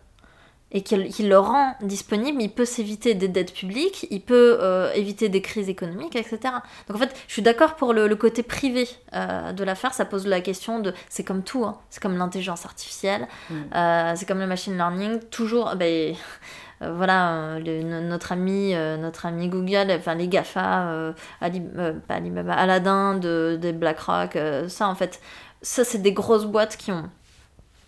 et 0.72 0.82
qu'il 0.82 1.28
le 1.28 1.38
rend 1.38 1.74
disponible, 1.82 2.40
il 2.40 2.50
peut 2.50 2.64
s'éviter 2.64 3.14
des 3.14 3.28
dettes 3.28 3.52
publiques, 3.52 4.06
il 4.10 4.20
peut 4.20 4.58
euh, 4.60 4.92
éviter 4.92 5.28
des 5.28 5.42
crises 5.42 5.68
économiques, 5.68 6.14
etc. 6.14 6.38
Donc 6.86 6.96
en 6.96 7.00
fait, 7.00 7.14
je 7.26 7.32
suis 7.32 7.42
d'accord 7.42 7.74
pour 7.74 7.92
le, 7.92 8.14
côté 8.14 8.42
privé 8.42 8.88
euh, 9.14 9.52
de 9.52 9.64
l'affaire, 9.64 9.94
ça 9.94 10.04
pose 10.04 10.26
la 10.26 10.40
question 10.40 10.78
de... 10.78 10.92
C'est 11.08 11.24
comme 11.24 11.42
tout, 11.42 11.64
hein. 11.64 11.78
c'est 11.90 12.02
comme 12.02 12.16
l'intelligence 12.16 12.64
artificielle, 12.66 13.26
mm. 13.48 13.54
euh, 13.74 14.12
c'est 14.14 14.26
comme 14.26 14.40
le 14.40 14.46
machine 14.46 14.76
learning, 14.76 15.20
toujours... 15.30 15.74
Ben, 15.76 16.14
voilà, 16.82 17.58
notre 17.60 18.32
ami, 18.32 18.72
notre 18.72 19.26
ami 19.26 19.48
Google, 19.48 19.88
enfin 19.90 20.14
les 20.14 20.28
GAFA, 20.28 21.12
Ali, 21.42 21.60
pas 21.60 22.14
Alibaba, 22.14 22.54
Aladdin 22.54 23.18
de, 23.18 23.58
de 23.60 23.70
BlackRock, 23.70 24.38
ça 24.68 24.88
en 24.88 24.94
fait, 24.94 25.20
ça 25.60 25.84
c'est 25.84 25.98
des 25.98 26.14
grosses 26.14 26.46
boîtes 26.46 26.78
qui 26.78 26.90
ont 26.90 27.10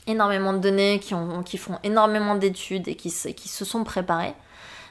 énormément 0.07 0.53
de 0.53 0.59
données, 0.59 0.99
qui, 0.99 1.15
ont, 1.15 1.43
qui 1.43 1.59
font 1.59 1.79
énormément 1.85 2.35
d'études 2.35 2.89
et 2.89 2.95
qui, 2.95 3.11
se 3.11 3.65
sont 3.65 3.85
préparées. 3.85 4.35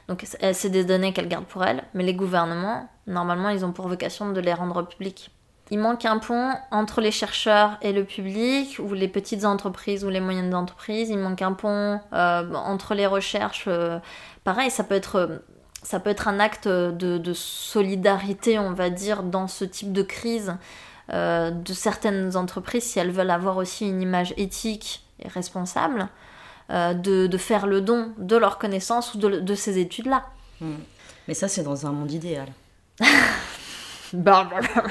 Donc 0.08 0.24
c'est 0.52 0.70
des 0.70 0.84
données 0.84 1.12
qu'elles 1.12 1.28
gardent 1.28 1.46
pour 1.46 1.64
elles, 1.64 1.84
mais 1.94 2.02
les 2.02 2.14
gouvernements, 2.14 2.88
normalement, 3.06 3.50
ils 3.50 3.64
ont 3.64 3.72
pour 3.72 3.88
vocation 3.88 4.32
de 4.32 4.40
les 4.40 4.52
rendre 4.52 4.86
publiques. 4.86 5.30
il 5.70 5.78
manque 5.78 6.04
un 6.04 6.18
pont 6.18 6.52
entre 6.70 7.00
les 7.00 7.10
chercheurs 7.10 7.78
et 7.82 7.92
le 7.92 8.04
public, 8.04 8.78
ou 8.78 8.94
les 8.94 9.08
petites 9.08 9.44
entreprises 9.44 10.04
ou 10.04 10.08
les 10.08 10.20
moyennes 10.20 10.54
entreprises. 10.54 11.08
Il 11.08 11.18
manque 11.18 11.42
un 11.42 11.52
pont 11.52 12.00
euh, 12.12 12.54
entre 12.54 12.94
les 12.94 13.06
recherches. 13.06 13.64
Euh, 13.68 13.98
pareil, 14.44 14.70
ça 14.70 14.82
peut 14.84 14.94
être 14.94 16.28
un 16.28 16.40
acte 16.40 16.68
de, 16.68 17.32
solidarité, 17.32 18.58
on 18.58 18.72
va 18.72 18.90
dire, 18.90 19.22
dans 19.22 19.46
ce 19.46 19.64
type 19.64 19.92
de 19.92 20.02
crise 20.02 20.56
euh, 21.12 21.50
de 21.50 21.72
certaines 21.72 22.36
entreprises, 22.36 22.84
si 22.84 22.98
elles 22.98 23.10
veulent 23.10 23.30
avoir 23.30 23.56
aussi 23.56 23.88
une 23.88 24.02
image 24.02 24.34
éthique 24.36 25.01
et 25.22 25.28
responsable, 25.28 26.08
de, 26.70 27.36
faire 27.38 27.66
le 27.66 27.80
don 27.80 28.12
de 28.18 28.36
leurs 28.36 28.58
connaissances 28.58 29.14
ou 29.14 29.18
de, 29.18 29.54
ces 29.54 29.78
études-là. 29.78 30.24
Hmm. 30.60 30.76
Mais 31.28 31.34
ça, 31.34 31.48
c'est 31.48 31.62
dans 31.62 31.86
un 31.86 31.92
monde 31.92 32.10
idéal. 32.10 32.48
Bah, 34.14 34.46
bah, 34.50 34.58
bah, 34.74 34.82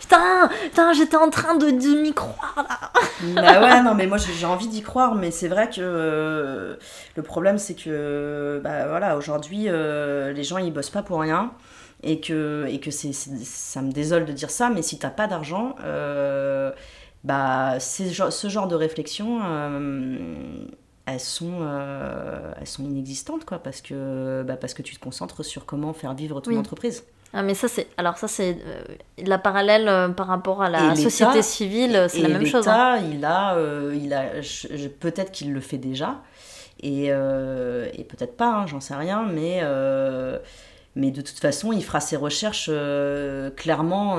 putain, 0.00 0.48
putain 0.62 0.92
j'étais 0.92 1.16
en 1.16 1.30
train 1.30 1.54
de, 1.54 1.70
de 1.70 2.00
m'y 2.00 2.12
croire 2.12 2.54
là. 2.56 2.90
bah 3.34 3.60
ouais, 3.60 3.82
non, 3.82 3.94
mais 3.94 4.06
moi 4.06 4.18
j'ai 4.18 4.46
envie 4.46 4.68
d'y 4.68 4.82
croire, 4.82 5.14
mais 5.14 5.30
c'est 5.30 5.48
vrai 5.48 5.68
que 5.68 5.80
euh, 5.80 6.76
le 7.14 7.22
problème 7.22 7.58
c'est 7.58 7.74
que, 7.74 8.60
bah 8.62 8.88
voilà, 8.88 9.16
aujourd'hui 9.16 9.66
euh, 9.68 10.32
les 10.32 10.42
gens 10.42 10.58
ils 10.58 10.72
bossent 10.72 10.90
pas 10.90 11.02
pour 11.02 11.20
rien 11.20 11.52
et 12.02 12.20
que, 12.20 12.66
et 12.68 12.80
que 12.80 12.90
c'est, 12.90 13.12
ça 13.12 13.82
me 13.82 13.92
désole 13.92 14.24
de 14.24 14.32
dire 14.32 14.50
ça, 14.50 14.70
mais 14.70 14.82
si 14.82 14.98
t'as 14.98 15.10
pas 15.10 15.26
d'argent, 15.26 15.74
euh, 15.84 16.70
bah 17.24 17.80
ce 17.80 18.48
genre 18.48 18.68
de 18.68 18.74
réflexion 18.74 19.40
elles 21.06 21.20
sont, 21.20 21.66
elles 22.60 22.66
sont 22.66 22.84
inexistantes, 22.84 23.44
quoi, 23.44 23.58
parce 23.58 23.80
que, 23.80 24.42
bah, 24.46 24.56
parce 24.56 24.74
que 24.74 24.82
tu 24.82 24.94
te 24.94 25.00
concentres 25.00 25.44
sur 25.44 25.64
comment 25.64 25.92
faire 25.92 26.14
vivre 26.14 26.40
ton 26.40 26.56
entreprise. 26.56 27.04
Ah, 27.34 27.42
mais 27.42 27.54
ça, 27.54 27.68
c'est. 27.68 27.88
Alors, 27.96 28.16
ça, 28.16 28.26
c'est. 28.26 28.58
Euh, 28.66 28.82
la 29.18 29.38
parallèle 29.38 29.88
euh, 29.88 30.08
par 30.08 30.26
rapport 30.26 30.62
à 30.62 30.70
la 30.70 30.96
société 30.96 31.42
civile, 31.42 32.06
c'est 32.08 32.20
la 32.20 32.28
même 32.28 32.46
chose. 32.46 32.66
Hein. 32.68 33.00
il 33.10 33.24
a. 33.24 33.54
Euh, 33.56 33.94
il 33.94 34.14
a 34.14 34.30
peut-être 35.00 35.30
qu'il 35.30 35.52
le 35.52 35.60
fait 35.60 35.78
déjà, 35.78 36.22
et, 36.80 37.06
et 37.06 38.04
peut-être 38.04 38.36
pas, 38.36 38.54
hein, 38.54 38.66
j'en 38.66 38.80
sais 38.80 38.94
rien, 38.94 39.22
mais. 39.22 39.62
Mais 40.98 41.10
de 41.10 41.22
toute 41.22 41.38
façon, 41.38 41.72
il 41.72 41.82
fera 41.82 42.00
ses 42.00 42.16
recherches 42.16 42.70
clairement 43.56 44.16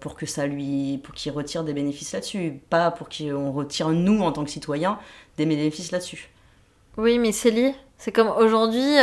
pour 0.00 0.16
que 0.16 0.26
ça 0.26 0.46
lui, 0.46 0.98
pour 1.04 1.14
qu'il 1.14 1.30
retire 1.30 1.62
des 1.62 1.72
bénéfices 1.72 2.12
là-dessus, 2.12 2.60
pas 2.68 2.90
pour 2.90 3.08
qu'on 3.08 3.52
retire 3.52 3.90
nous 3.90 4.20
en 4.22 4.32
tant 4.32 4.44
que 4.44 4.50
citoyens 4.50 4.98
des 5.36 5.46
bénéfices 5.46 5.92
là-dessus. 5.92 6.30
Oui, 6.96 7.18
mais 7.18 7.30
lié. 7.50 7.74
C'est 8.00 8.10
comme 8.12 8.28
aujourd'hui, 8.28 8.96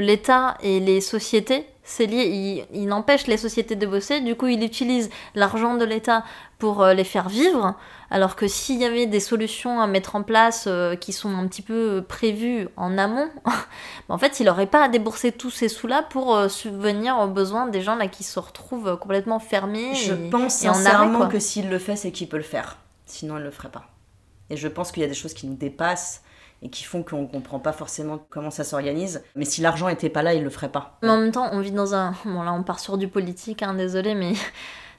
l'État 0.00 0.56
et 0.62 0.80
les 0.80 1.00
sociétés 1.00 1.66
c'est 1.84 2.06
lié, 2.06 2.66
il, 2.72 2.92
empêche 2.92 3.26
les 3.26 3.36
sociétés 3.36 3.76
de 3.76 3.86
bosser, 3.86 4.22
du 4.22 4.34
coup 4.34 4.46
il 4.46 4.64
utilise 4.64 5.10
l'argent 5.34 5.74
de 5.74 5.84
l'État 5.84 6.24
pour 6.58 6.82
euh, 6.82 6.94
les 6.94 7.04
faire 7.04 7.28
vivre, 7.28 7.76
alors 8.10 8.36
que 8.36 8.48
s'il 8.48 8.80
y 8.80 8.86
avait 8.86 9.04
des 9.04 9.20
solutions 9.20 9.82
à 9.82 9.86
mettre 9.86 10.16
en 10.16 10.22
place 10.22 10.64
euh, 10.66 10.96
qui 10.96 11.12
sont 11.12 11.36
un 11.36 11.46
petit 11.46 11.60
peu 11.60 12.02
prévues 12.08 12.68
en 12.78 12.96
amont, 12.96 13.28
en 14.08 14.16
fait 14.16 14.40
il 14.40 14.46
n'aurait 14.46 14.66
pas 14.66 14.84
à 14.84 14.88
débourser 14.88 15.30
tous 15.30 15.50
ces 15.50 15.68
sous-là 15.68 16.02
pour 16.02 16.34
euh, 16.34 16.48
subvenir 16.48 17.18
aux 17.18 17.28
besoins 17.28 17.66
des 17.66 17.82
gens 17.82 17.96
là 17.96 18.08
qui 18.08 18.24
se 18.24 18.38
retrouvent 18.38 18.98
complètement 18.98 19.38
fermés. 19.38 19.94
Je 19.94 20.14
pense 20.30 20.54
sincèrement 20.54 21.28
que 21.28 21.38
s'il 21.38 21.68
le 21.68 21.78
fait, 21.78 21.96
c'est 21.96 22.12
qu'il 22.12 22.30
peut 22.30 22.38
le 22.38 22.42
faire, 22.42 22.78
sinon 23.04 23.36
il 23.36 23.42
le 23.42 23.50
ferait 23.50 23.70
pas. 23.70 23.90
Et 24.48 24.56
je 24.56 24.68
pense 24.68 24.90
qu'il 24.90 25.02
y 25.02 25.06
a 25.06 25.08
des 25.08 25.14
choses 25.14 25.34
qui 25.34 25.46
nous 25.46 25.56
dépassent 25.56 26.23
et 26.64 26.70
qui 26.70 26.82
font 26.82 27.02
qu'on 27.02 27.26
comprend 27.26 27.60
pas 27.60 27.72
forcément 27.72 28.26
comment 28.30 28.50
ça 28.50 28.64
s'organise. 28.64 29.22
Mais 29.36 29.44
si 29.44 29.60
l'argent 29.60 29.88
était 29.88 30.08
pas 30.08 30.22
là, 30.22 30.32
il 30.32 30.42
le 30.42 30.50
ferait 30.50 30.72
pas. 30.72 30.98
Mais 31.02 31.10
en 31.10 31.18
même 31.18 31.30
temps, 31.30 31.48
on 31.52 31.60
vit 31.60 31.70
dans 31.70 31.94
un. 31.94 32.14
Bon, 32.24 32.42
là, 32.42 32.54
on 32.54 32.62
part 32.62 32.80
sur 32.80 32.96
du 32.96 33.06
politique, 33.06 33.62
hein, 33.62 33.74
désolé, 33.74 34.14
mais 34.14 34.32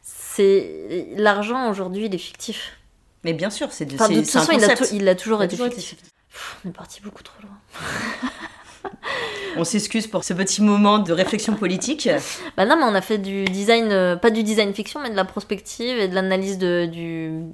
c'est. 0.03 1.07
L'argent 1.17 1.69
aujourd'hui, 1.69 2.05
il 2.05 2.13
est 2.13 2.19
fictif. 2.19 2.77
Mais 3.23 3.33
bien 3.33 3.49
sûr, 3.49 3.71
c'est 3.71 3.85
de, 3.85 3.95
enfin, 3.95 4.09
de 4.09 4.19
toute 4.19 4.29
façon, 4.29 4.51
il 4.51 4.63
a, 5.09 5.15
toujours, 5.15 5.41
été, 5.41 5.57
fictif. 5.57 5.95
on 6.63 6.69
est 6.69 6.71
parti 6.71 7.01
beaucoup 7.01 7.23
trop 7.23 7.41
loin. 7.41 7.57
on 9.57 9.63
s'excuse 9.63 10.07
pour 10.07 10.23
ce 10.23 10.33
petit 10.33 10.61
moment 10.61 10.99
de 10.99 11.13
réflexion 11.13 11.53
politique. 11.53 12.09
bah 12.57 12.65
non, 12.65 12.75
mais 12.77 12.83
on 12.83 12.95
a 12.95 13.01
fait 13.01 13.17
du 13.17 13.45
design, 13.45 13.91
euh, 13.91 14.15
pas 14.15 14.29
du 14.29 14.43
design 14.43 14.73
fiction, 14.73 14.99
mais 15.01 15.09
de 15.09 15.15
la 15.15 15.25
prospective 15.25 15.97
et 15.97 16.07
de 16.07 16.15
l'analyse 16.15 16.57
du, 16.57 16.87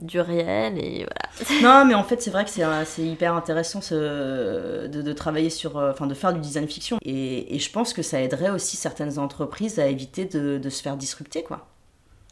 du, 0.01 0.19
réel 0.19 0.77
et 0.77 1.05
voilà. 1.05 1.61
non, 1.61 1.85
mais 1.85 1.93
en 1.93 2.03
fait, 2.03 2.21
c'est 2.21 2.31
vrai 2.31 2.45
que 2.45 2.51
c'est 2.51 3.01
hyper 3.01 3.33
intéressant 3.33 3.81
ce, 3.81 4.87
de, 4.87 5.13
travailler 5.13 5.49
sur, 5.49 5.77
euh, 5.77 5.91
enfin, 5.91 6.07
de 6.07 6.13
faire 6.13 6.33
du 6.33 6.39
design 6.39 6.67
fiction. 6.67 6.97
Et, 7.03 7.55
et, 7.55 7.59
je 7.59 7.71
pense 7.71 7.93
que 7.93 8.01
ça 8.01 8.21
aiderait 8.21 8.49
aussi 8.49 8.77
certaines 8.77 9.19
entreprises 9.19 9.79
à 9.79 9.87
éviter 9.87 10.25
de, 10.25 10.57
de 10.57 10.69
se 10.69 10.81
faire 10.81 10.97
disrupter, 10.97 11.43
quoi. 11.43 11.70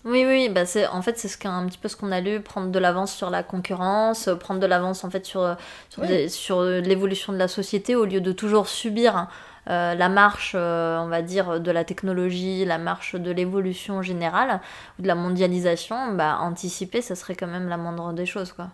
Oui, 0.06 0.24
oui, 0.26 0.48
bah 0.50 0.66
c'est 0.66 0.88
en 0.88 1.02
fait 1.02 1.20
c'est 1.20 1.28
ce 1.28 1.48
un 1.48 1.66
petit 1.68 1.78
peu 1.78 1.90
ce 1.90 1.98
qu'on 1.98 2.12
a 2.12 2.22
lu, 2.22 2.40
prendre 2.40 2.72
de 2.72 2.80
l'avance 2.80 3.14
sur 3.14 3.30
la 3.30 3.44
concurrence, 3.44 4.30
prendre 4.40 4.62
de 4.62 4.66
l'avance 4.66 5.04
en 5.04 5.10
fait 5.10 5.26
sur 5.26 5.58
sur, 5.90 6.04
sur 6.30 6.62
l'évolution 6.64 7.34
de 7.34 7.38
la 7.38 7.50
société 7.50 7.98
au 7.98 8.06
lieu 8.06 8.22
de 8.22 8.32
toujours 8.32 8.70
subir 8.70 9.28
euh, 9.70 9.94
la 9.94 10.10
marche, 10.10 10.54
euh, 10.56 10.98
on 11.00 11.08
va 11.08 11.22
dire, 11.22 11.60
de 11.60 11.72
la 11.72 11.84
technologie, 11.84 12.66
la 12.66 12.80
marche 12.80 13.16
de 13.16 13.32
l'évolution 13.32 14.02
générale, 14.02 14.62
ou 14.98 15.04
de 15.04 15.08
la 15.08 15.16
mondialisation, 15.16 16.14
bah, 16.14 16.40
anticiper, 16.40 17.02
ça 17.02 17.16
serait 17.16 17.36
quand 17.36 17.48
même 17.48 17.70
la 17.70 17.78
moindre 17.78 18.14
des 18.14 18.26
choses, 18.26 18.52
quoi. 18.52 18.70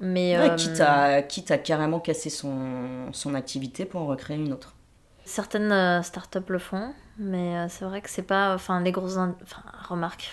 Mais, 0.00 0.36
euh, 0.36 0.54
quitte, 0.56 0.80
à, 0.80 1.22
quitte 1.22 1.50
à 1.50 1.58
carrément 1.58 2.00
casser 2.00 2.28
son, 2.28 3.12
son 3.12 3.34
activité 3.34 3.84
pour 3.84 4.02
en 4.02 4.06
recréer 4.06 4.36
une 4.36 4.52
autre. 4.52 4.74
Certaines 5.24 6.02
startups 6.02 6.38
le 6.48 6.58
font, 6.58 6.92
mais 7.18 7.68
c'est 7.68 7.84
vrai 7.84 8.00
que 8.00 8.10
c'est 8.10 8.22
pas. 8.22 8.54
Enfin, 8.54 8.80
les 8.80 8.92
grosses. 8.92 9.16
Enfin, 9.16 9.62
remarque 9.88 10.30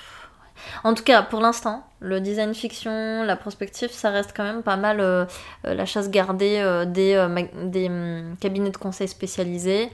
en 0.84 0.94
tout 0.94 1.04
cas, 1.04 1.22
pour 1.22 1.40
l'instant, 1.40 1.84
le 2.00 2.20
design 2.22 2.54
fiction, 2.54 3.24
la 3.24 3.36
prospective, 3.36 3.92
ça 3.92 4.10
reste 4.10 4.34
quand 4.36 4.44
même 4.44 4.64
pas 4.64 4.78
mal 4.78 5.00
euh, 5.00 5.26
euh, 5.66 5.74
la 5.74 5.86
chasse 5.86 6.10
gardée 6.10 6.60
euh, 6.60 6.86
des, 6.86 7.28
des 7.66 7.88
hum, 7.88 8.36
cabinets 8.40 8.72
de 8.72 8.78
conseil 8.78 9.08
spécialisés. 9.08 9.90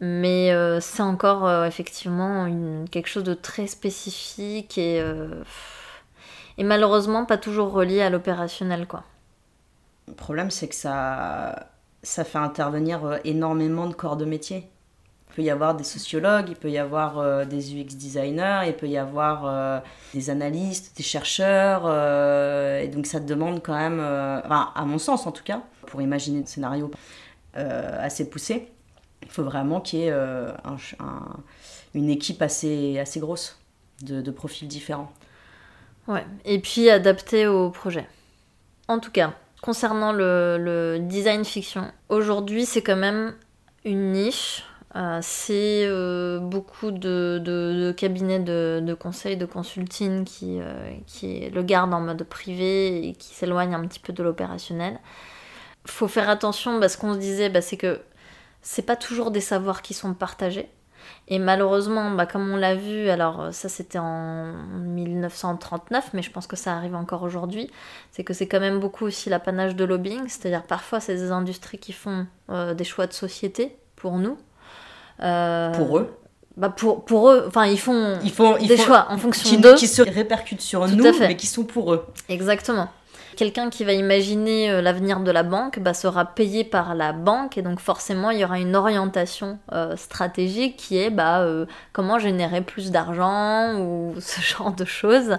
Mais 0.00 0.52
c'est 0.80 1.02
encore 1.02 1.64
effectivement 1.64 2.48
quelque 2.88 3.08
chose 3.08 3.24
de 3.24 3.34
très 3.34 3.66
spécifique 3.66 4.78
et, 4.78 5.02
et 6.56 6.62
malheureusement 6.62 7.24
pas 7.24 7.36
toujours 7.36 7.72
relié 7.72 8.00
à 8.00 8.08
l'opérationnel. 8.08 8.86
quoi. 8.86 9.02
Le 10.06 10.14
problème, 10.14 10.52
c'est 10.52 10.68
que 10.68 10.76
ça, 10.76 11.66
ça 12.08 12.24
fait 12.24 12.38
intervenir 12.38 13.18
énormément 13.24 13.86
de 13.86 13.94
corps 13.94 14.16
de 14.16 14.24
métier 14.24 14.68
peut 15.38 15.44
y 15.44 15.50
avoir 15.50 15.76
des 15.76 15.84
sociologues, 15.84 16.46
il 16.48 16.56
peut 16.56 16.68
y 16.68 16.78
avoir 16.78 17.20
euh, 17.20 17.44
des 17.44 17.72
UX 17.72 17.94
designers, 17.94 18.62
il 18.66 18.74
peut 18.74 18.88
y 18.88 18.98
avoir 18.98 19.46
euh, 19.46 19.78
des 20.12 20.30
analystes, 20.30 20.96
des 20.96 21.04
chercheurs. 21.04 21.82
Euh, 21.84 22.80
et 22.80 22.88
donc 22.88 23.06
ça 23.06 23.20
demande 23.20 23.62
quand 23.62 23.76
même, 23.78 24.00
à 24.00 24.84
mon 24.84 24.98
sens 24.98 25.28
en 25.28 25.30
tout 25.30 25.44
cas, 25.44 25.62
pour 25.86 26.02
imaginer 26.02 26.40
des 26.40 26.46
scénarios 26.48 26.90
assez 27.54 28.28
poussés, 28.28 28.68
il 29.22 29.30
faut 29.30 29.44
vraiment 29.44 29.80
qu'il 29.80 30.00
y 30.00 30.02
ait 30.08 30.14
une 31.94 32.10
équipe 32.10 32.42
assez, 32.42 32.98
assez 32.98 33.20
grosse 33.20 33.60
de, 34.02 34.30
profils 34.32 34.66
différents. 34.66 35.12
Ouais, 36.08 36.24
et 36.44 36.58
puis 36.58 36.90
adapté 36.90 37.46
au 37.46 37.70
projet. 37.70 38.08
En 38.88 38.98
tout 38.98 39.12
cas, 39.12 39.34
concernant 39.62 40.12
le 40.12 40.98
design 41.00 41.44
fiction, 41.44 41.90
aujourd'hui 42.08 42.66
c'est 42.66 42.82
quand 42.82 42.96
même 42.96 43.34
une 43.84 44.12
niche 44.12 44.64
euh, 44.96 45.18
c'est 45.22 45.84
euh, 45.86 46.38
beaucoup 46.40 46.90
de, 46.90 47.94
cabinets 47.96 48.38
de, 48.40 48.80
de, 48.82 48.94
conseil, 48.94 49.36
de 49.36 49.44
consulting 49.44 50.24
qui, 50.24 50.58
euh, 50.60 50.90
qui 51.06 51.50
le 51.50 51.62
gardent 51.62 51.92
en 51.92 52.00
mode 52.00 52.24
privé 52.24 53.08
et 53.08 53.12
qui 53.12 53.34
s'éloignent 53.34 53.74
un 53.74 53.86
petit 53.86 54.00
peu 54.00 54.12
de 54.12 54.22
l'opérationnel. 54.22 54.98
Faut 55.84 56.08
faire 56.08 56.28
attention, 56.28 56.80
parce 56.80 56.96
qu'on 56.96 57.14
se 57.14 57.18
disait, 57.18 57.50
bah, 57.50 57.60
c'est 57.60 57.76
que 57.76 58.00
c'est 58.62 58.82
pas 58.82 58.96
toujours 58.96 59.30
des 59.30 59.40
savoirs 59.40 59.82
qui 59.82 59.94
sont 59.94 60.14
partagés. 60.14 60.68
Et 61.28 61.38
malheureusement, 61.38 62.10
bah, 62.12 62.26
comme 62.26 62.50
on 62.50 62.56
l'a 62.56 62.74
vu, 62.74 63.08
alors 63.10 63.48
ça 63.52 63.68
c'était 63.68 63.98
en 63.98 64.52
1939, 64.84 66.10
mais 66.14 66.22
je 66.22 66.30
pense 66.30 66.46
que 66.46 66.56
ça 66.56 66.74
arrive 66.74 66.94
encore 66.94 67.22
aujourd'hui, 67.22 67.70
c'est 68.12 68.24
que 68.24 68.32
c'est 68.32 68.48
quand 68.48 68.60
même 68.60 68.80
beaucoup 68.80 69.04
aussi 69.04 69.28
l'apanage 69.28 69.76
de 69.76 69.84
lobbying, 69.84 70.26
c'est-à-dire 70.28 70.62
parfois 70.62 71.00
c'est 71.00 71.16
des 71.16 71.30
industries 71.30 71.78
qui 71.78 71.92
font 71.92 72.26
des 72.48 72.84
choix 72.84 73.06
de 73.06 73.12
société 73.12 73.76
pour 73.96 74.16
nous, 74.16 74.38
euh, 75.22 75.70
pour 75.72 75.98
eux 75.98 76.14
bah 76.58 76.70
pour, 76.70 77.04
pour 77.04 77.30
eux, 77.30 77.44
enfin 77.46 77.66
ils 77.66 77.78
font, 77.78 78.18
ils 78.24 78.32
font 78.32 78.58
des 78.58 78.76
choix 78.76 79.06
en 79.10 79.16
fonction 79.16 79.58
d'eux. 79.60 79.76
Qui 79.76 79.86
se 79.86 80.02
répercutent 80.02 80.60
sur 80.60 80.88
nous, 80.88 81.04
mais 81.20 81.36
qui 81.36 81.46
sont 81.46 81.62
pour 81.62 81.94
eux. 81.94 82.04
Exactement. 82.28 82.88
Quelqu'un 83.38 83.70
qui 83.70 83.84
va 83.84 83.92
imaginer 83.92 84.68
euh, 84.68 84.82
l'avenir 84.82 85.20
de 85.20 85.30
la 85.30 85.44
banque 85.44 85.78
bah, 85.78 85.94
sera 85.94 86.24
payé 86.24 86.64
par 86.64 86.96
la 86.96 87.12
banque 87.12 87.56
et 87.56 87.62
donc 87.62 87.78
forcément 87.78 88.30
il 88.30 88.40
y 88.40 88.44
aura 88.44 88.58
une 88.58 88.74
orientation 88.74 89.60
euh, 89.70 89.94
stratégique 89.94 90.76
qui 90.76 90.98
est 90.98 91.10
bah, 91.10 91.46
comment 91.92 92.18
générer 92.18 92.62
plus 92.62 92.90
d'argent 92.90 93.78
ou 93.78 94.14
ce 94.20 94.40
genre 94.40 94.72
de 94.72 94.84
choses, 94.84 95.36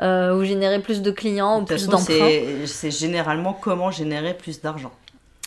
ou 0.00 0.44
générer 0.44 0.78
plus 0.78 1.02
de 1.02 1.10
clients 1.10 1.60
ou 1.60 1.64
plus 1.64 1.88
d'emprunts. 1.88 2.30
C'est 2.66 2.92
généralement 2.92 3.54
comment 3.54 3.90
générer 3.90 4.34
plus 4.34 4.60
d'argent. 4.60 4.92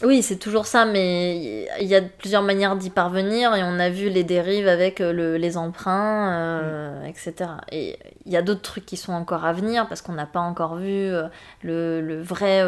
Oui, 0.03 0.21
c'est 0.23 0.35
toujours 0.35 0.65
ça, 0.65 0.85
mais 0.85 1.67
il 1.79 1.87
y 1.87 1.95
a 1.95 2.01
plusieurs 2.01 2.41
manières 2.41 2.75
d'y 2.75 2.89
parvenir 2.89 3.55
et 3.55 3.63
on 3.63 3.79
a 3.79 3.89
vu 3.89 4.09
les 4.09 4.25
dérives 4.25 4.67
avec 4.67 4.99
euh, 4.99 5.37
les 5.37 5.55
emprunts, 5.55 6.33
euh, 6.33 7.05
etc. 7.05 7.51
Et 7.71 7.97
il 8.25 8.31
y 8.33 8.35
a 8.35 8.41
d'autres 8.41 8.61
trucs 8.61 8.85
qui 8.85 8.97
sont 8.97 9.13
encore 9.13 9.45
à 9.45 9.53
venir 9.53 9.87
parce 9.87 10.01
qu'on 10.01 10.11
n'a 10.11 10.25
pas 10.25 10.41
encore 10.41 10.75
vu 10.75 10.89
euh, 10.89 11.29
le, 11.63 12.21
vrai, 12.21 12.59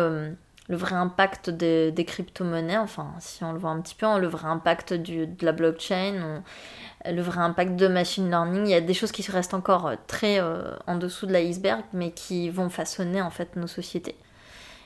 impact 0.93 1.49
des, 1.49 2.05
crypto-monnaies, 2.07 2.77
enfin, 2.77 3.13
si 3.19 3.43
on 3.43 3.51
le 3.51 3.59
voit 3.59 3.71
un 3.71 3.81
petit 3.81 3.95
peu, 3.95 4.05
hein, 4.05 4.19
le 4.19 4.27
vrai 4.27 4.47
impact 4.47 4.93
de 4.93 5.27
la 5.41 5.51
blockchain, 5.51 6.43
le 7.05 7.21
vrai 7.21 7.41
impact 7.41 7.75
de 7.75 7.89
machine 7.89 8.29
learning. 8.29 8.67
Il 8.67 8.71
y 8.71 8.73
a 8.73 8.81
des 8.81 8.93
choses 8.93 9.11
qui 9.11 9.29
restent 9.29 9.53
encore 9.53 9.91
très 10.07 10.39
en 10.87 10.95
dessous 10.95 11.25
de 11.25 11.33
l'iceberg, 11.33 11.83
mais 11.91 12.11
qui 12.11 12.49
vont 12.49 12.69
façonner 12.69 13.21
en 13.21 13.31
fait 13.31 13.57
nos 13.57 13.67
sociétés. 13.67 14.15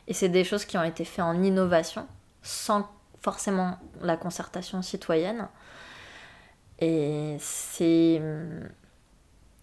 Et 0.07 0.15
c'est 0.15 0.29
des 0.29 0.43
choses 0.43 0.65
qui 0.65 0.79
ont 0.79 0.83
été 0.83 1.05
faites 1.05 1.23
en 1.23 1.43
innovation 1.43 2.07
sans 2.41 2.89
forcément 3.21 3.77
la 4.01 4.17
concertation 4.17 4.81
citoyenne. 4.81 5.47
Et 6.79 7.37
c'est... 7.39 8.21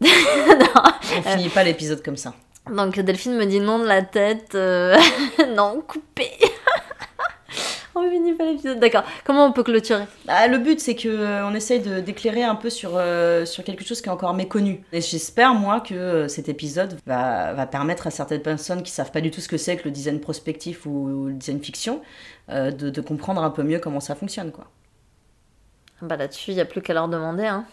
On 0.05 1.23
finit 1.23 1.49
pas 1.49 1.65
l'épisode 1.65 2.03
comme 2.03 2.17
ça. 2.17 2.35
Donc 2.71 2.99
Delphine 2.99 3.37
me 3.37 3.47
dit 3.47 3.61
non 3.61 3.79
de 3.79 3.87
la 3.87 4.03
tête. 4.03 4.55
Euh, 4.55 4.97
non, 5.57 5.83
coupé. 5.87 6.31
on 7.95 8.11
finit 8.11 8.35
pas 8.35 8.45
l'épisode. 8.45 8.79
D'accord. 8.79 9.05
Comment 9.25 9.47
on 9.47 9.53
peut 9.53 9.63
clôturer? 9.63 10.05
Ah, 10.27 10.49
Le 10.49 10.59
but, 10.59 10.81
c'est 10.81 10.95
que 10.95 11.09
euh, 11.09 11.47
on 11.47 11.55
essaye 11.55 11.81
d'éclairer 11.81 12.43
un 12.43 12.55
peu 12.55 12.71
sur, 12.71 12.93
euh, 12.95 13.45
sur 13.45 13.65
quelque 13.65 13.85
chose 13.85 14.01
qui 14.01 14.09
est 14.09 14.13
encore 14.13 14.35
méconnu. 14.35 14.83
Et 14.93 15.01
j'espère, 15.01 15.55
moi, 15.55 15.81
que 15.81 16.29
cet 16.29 16.49
épisode 16.49 16.99
va, 17.07 17.53
va, 17.55 17.67
permettre 17.67 18.07
à 18.07 18.11
certaines 18.11 18.43
personnes 18.43 18.83
qui 18.83 18.91
savent 18.91 19.13
pas 19.13 19.21
du 19.21 19.31
tout 19.31 19.41
ce 19.41 19.49
que 19.49 19.57
c'est 19.57 19.77
que 19.77 19.85
le 19.85 19.91
design 19.91 20.21
prospectif 20.21 20.87
ou 20.87 21.27
le 21.27 21.35
design 21.35 21.61
fiction 21.61 22.01
euh, 22.51 22.71
de, 22.71 23.01
comprendre 23.03 23.43
un 23.43 23.51
peu 23.51 23.63
mieux 23.63 23.79
comment 23.79 24.01
ça 24.01 24.15
fonctionne. 24.15 24.53
quoi. 24.53 24.65
Bah 26.01 26.17
là-dessus, 26.17 26.53
il 26.53 26.55
n'y 26.55 26.61
a 26.61 26.65
plus 26.65 26.81
qu'à 26.81 26.95
leur 26.95 27.09
demander. 27.09 27.45
Hein. 27.45 27.67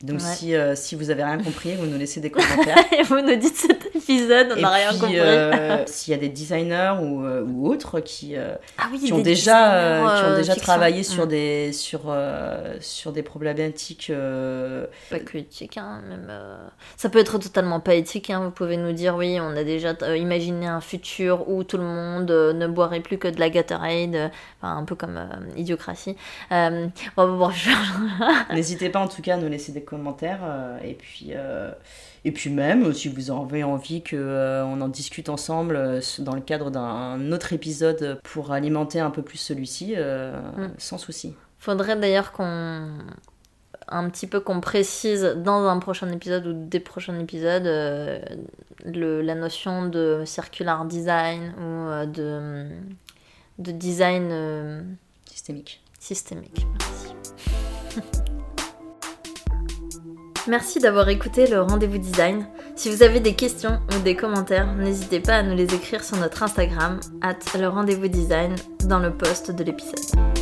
Donc 0.00 0.20
si, 0.20 0.54
euh, 0.54 0.76
si 0.76 0.94
vous 0.94 1.10
avez 1.10 1.24
rien 1.24 1.38
compris, 1.38 1.74
vous 1.74 1.86
nous 1.86 1.98
laissez 1.98 2.20
des 2.20 2.30
commentaires. 2.30 2.84
et 2.96 3.02
vous 3.02 3.20
nous 3.20 3.34
dites 3.34 3.56
cet 3.56 3.96
épisode, 3.96 4.54
on 4.56 4.60
n'a 4.60 4.70
rien 4.70 4.92
compris. 4.92 5.18
Euh, 5.18 5.84
s'il 5.86 6.12
y 6.12 6.14
a 6.14 6.20
des 6.20 6.28
designers 6.28 6.94
ou, 7.02 7.24
euh, 7.24 7.44
ou 7.44 7.68
autres 7.68 7.98
qui, 7.98 8.36
ah 8.36 8.88
qui, 8.96 9.12
ont 9.12 9.18
déjà, 9.18 10.20
qui 10.20 10.30
ont 10.30 10.36
déjà 10.36 10.54
travaillé 10.54 11.02
sur, 11.02 11.26
mm. 11.26 11.28
des, 11.28 11.72
sur, 11.72 12.14
sur 12.80 13.12
des 13.12 13.24
problématiques... 13.24 14.12
Pas 15.10 15.18
que 15.18 15.38
éthiques, 15.38 15.78
hein, 15.78 16.00
même, 16.08 16.32
ça 16.96 17.08
peut 17.08 17.18
être 17.18 17.38
totalement 17.38 17.80
pas 17.80 17.94
éthique. 17.94 18.30
Hein. 18.30 18.42
Vous 18.44 18.50
pouvez 18.52 18.76
nous 18.76 18.92
dire, 18.92 19.16
oui, 19.16 19.38
on 19.40 19.56
a 19.56 19.64
déjà 19.64 19.94
imaginé 20.16 20.68
un 20.68 20.80
futur 20.80 21.48
où 21.48 21.64
tout 21.64 21.76
le 21.76 21.82
monde 21.82 22.30
ne 22.30 22.66
boirait 22.68 23.00
plus 23.00 23.18
que 23.18 23.26
de 23.26 23.40
la 23.40 23.50
Gatorade, 23.50 24.30
un 24.62 24.84
peu 24.84 24.94
comme 24.94 25.18
Idiocratie. 25.56 26.16
bon, 26.50 26.92
bon, 27.16 27.50
N'hésitez 28.54 28.90
pas 28.90 29.00
en 29.00 29.08
tout 29.08 29.22
cas 29.22 29.34
à 29.34 29.36
nous 29.38 29.48
laisser 29.48 29.72
des 29.72 29.87
commentaires. 29.88 30.40
Euh, 30.42 30.78
et, 30.84 30.94
puis, 30.94 31.28
euh, 31.30 31.72
et 32.24 32.32
puis 32.32 32.50
même, 32.50 32.92
si 32.92 33.08
vous 33.08 33.30
avez 33.30 33.64
envie 33.64 34.02
qu'on 34.02 34.16
euh, 34.16 34.62
on 34.64 34.80
en 34.80 34.88
discute 34.88 35.28
ensemble 35.28 36.00
dans 36.20 36.34
le 36.34 36.40
cadre 36.40 36.70
d'un 36.70 37.32
autre 37.32 37.52
épisode 37.52 38.20
pour 38.22 38.52
alimenter 38.52 39.00
un 39.00 39.10
peu 39.10 39.22
plus 39.22 39.38
celui-ci, 39.38 39.96
mm. 39.96 40.72
sans 40.78 40.98
souci. 40.98 41.34
Faudrait 41.58 41.96
d'ailleurs 41.96 42.32
qu'on 42.32 42.88
un 43.90 44.10
petit 44.10 44.26
peu 44.26 44.40
qu'on 44.40 44.60
précise 44.60 45.34
dans 45.36 45.66
un 45.66 45.78
prochain 45.78 46.10
épisode 46.12 46.46
ou 46.46 46.52
des 46.52 46.78
prochains 46.78 47.18
épisodes 47.18 47.64
le, 47.64 49.22
la 49.22 49.34
notion 49.34 49.86
de 49.86 50.24
circular 50.26 50.84
design 50.84 51.54
ou 51.58 52.06
de, 52.06 52.68
de 53.58 53.72
design 53.72 54.96
systémique. 55.24 55.82
Systémique, 55.98 56.66
merci. 56.78 58.02
Merci 60.48 60.78
d'avoir 60.78 61.10
écouté 61.10 61.46
le 61.46 61.60
rendez-vous 61.60 61.98
design. 61.98 62.46
Si 62.74 62.88
vous 62.88 63.02
avez 63.02 63.20
des 63.20 63.34
questions 63.34 63.80
ou 63.94 64.02
des 64.02 64.16
commentaires, 64.16 64.74
n'hésitez 64.76 65.20
pas 65.20 65.34
à 65.34 65.42
nous 65.42 65.54
les 65.54 65.74
écrire 65.74 66.02
sur 66.02 66.16
notre 66.16 66.42
Instagram, 66.42 66.98
at 67.20 67.36
le 67.58 67.68
rendez-vous 67.68 68.08
design, 68.08 68.54
dans 68.86 68.98
le 68.98 69.12
post 69.12 69.50
de 69.50 69.62
l'épisode. 69.62 70.37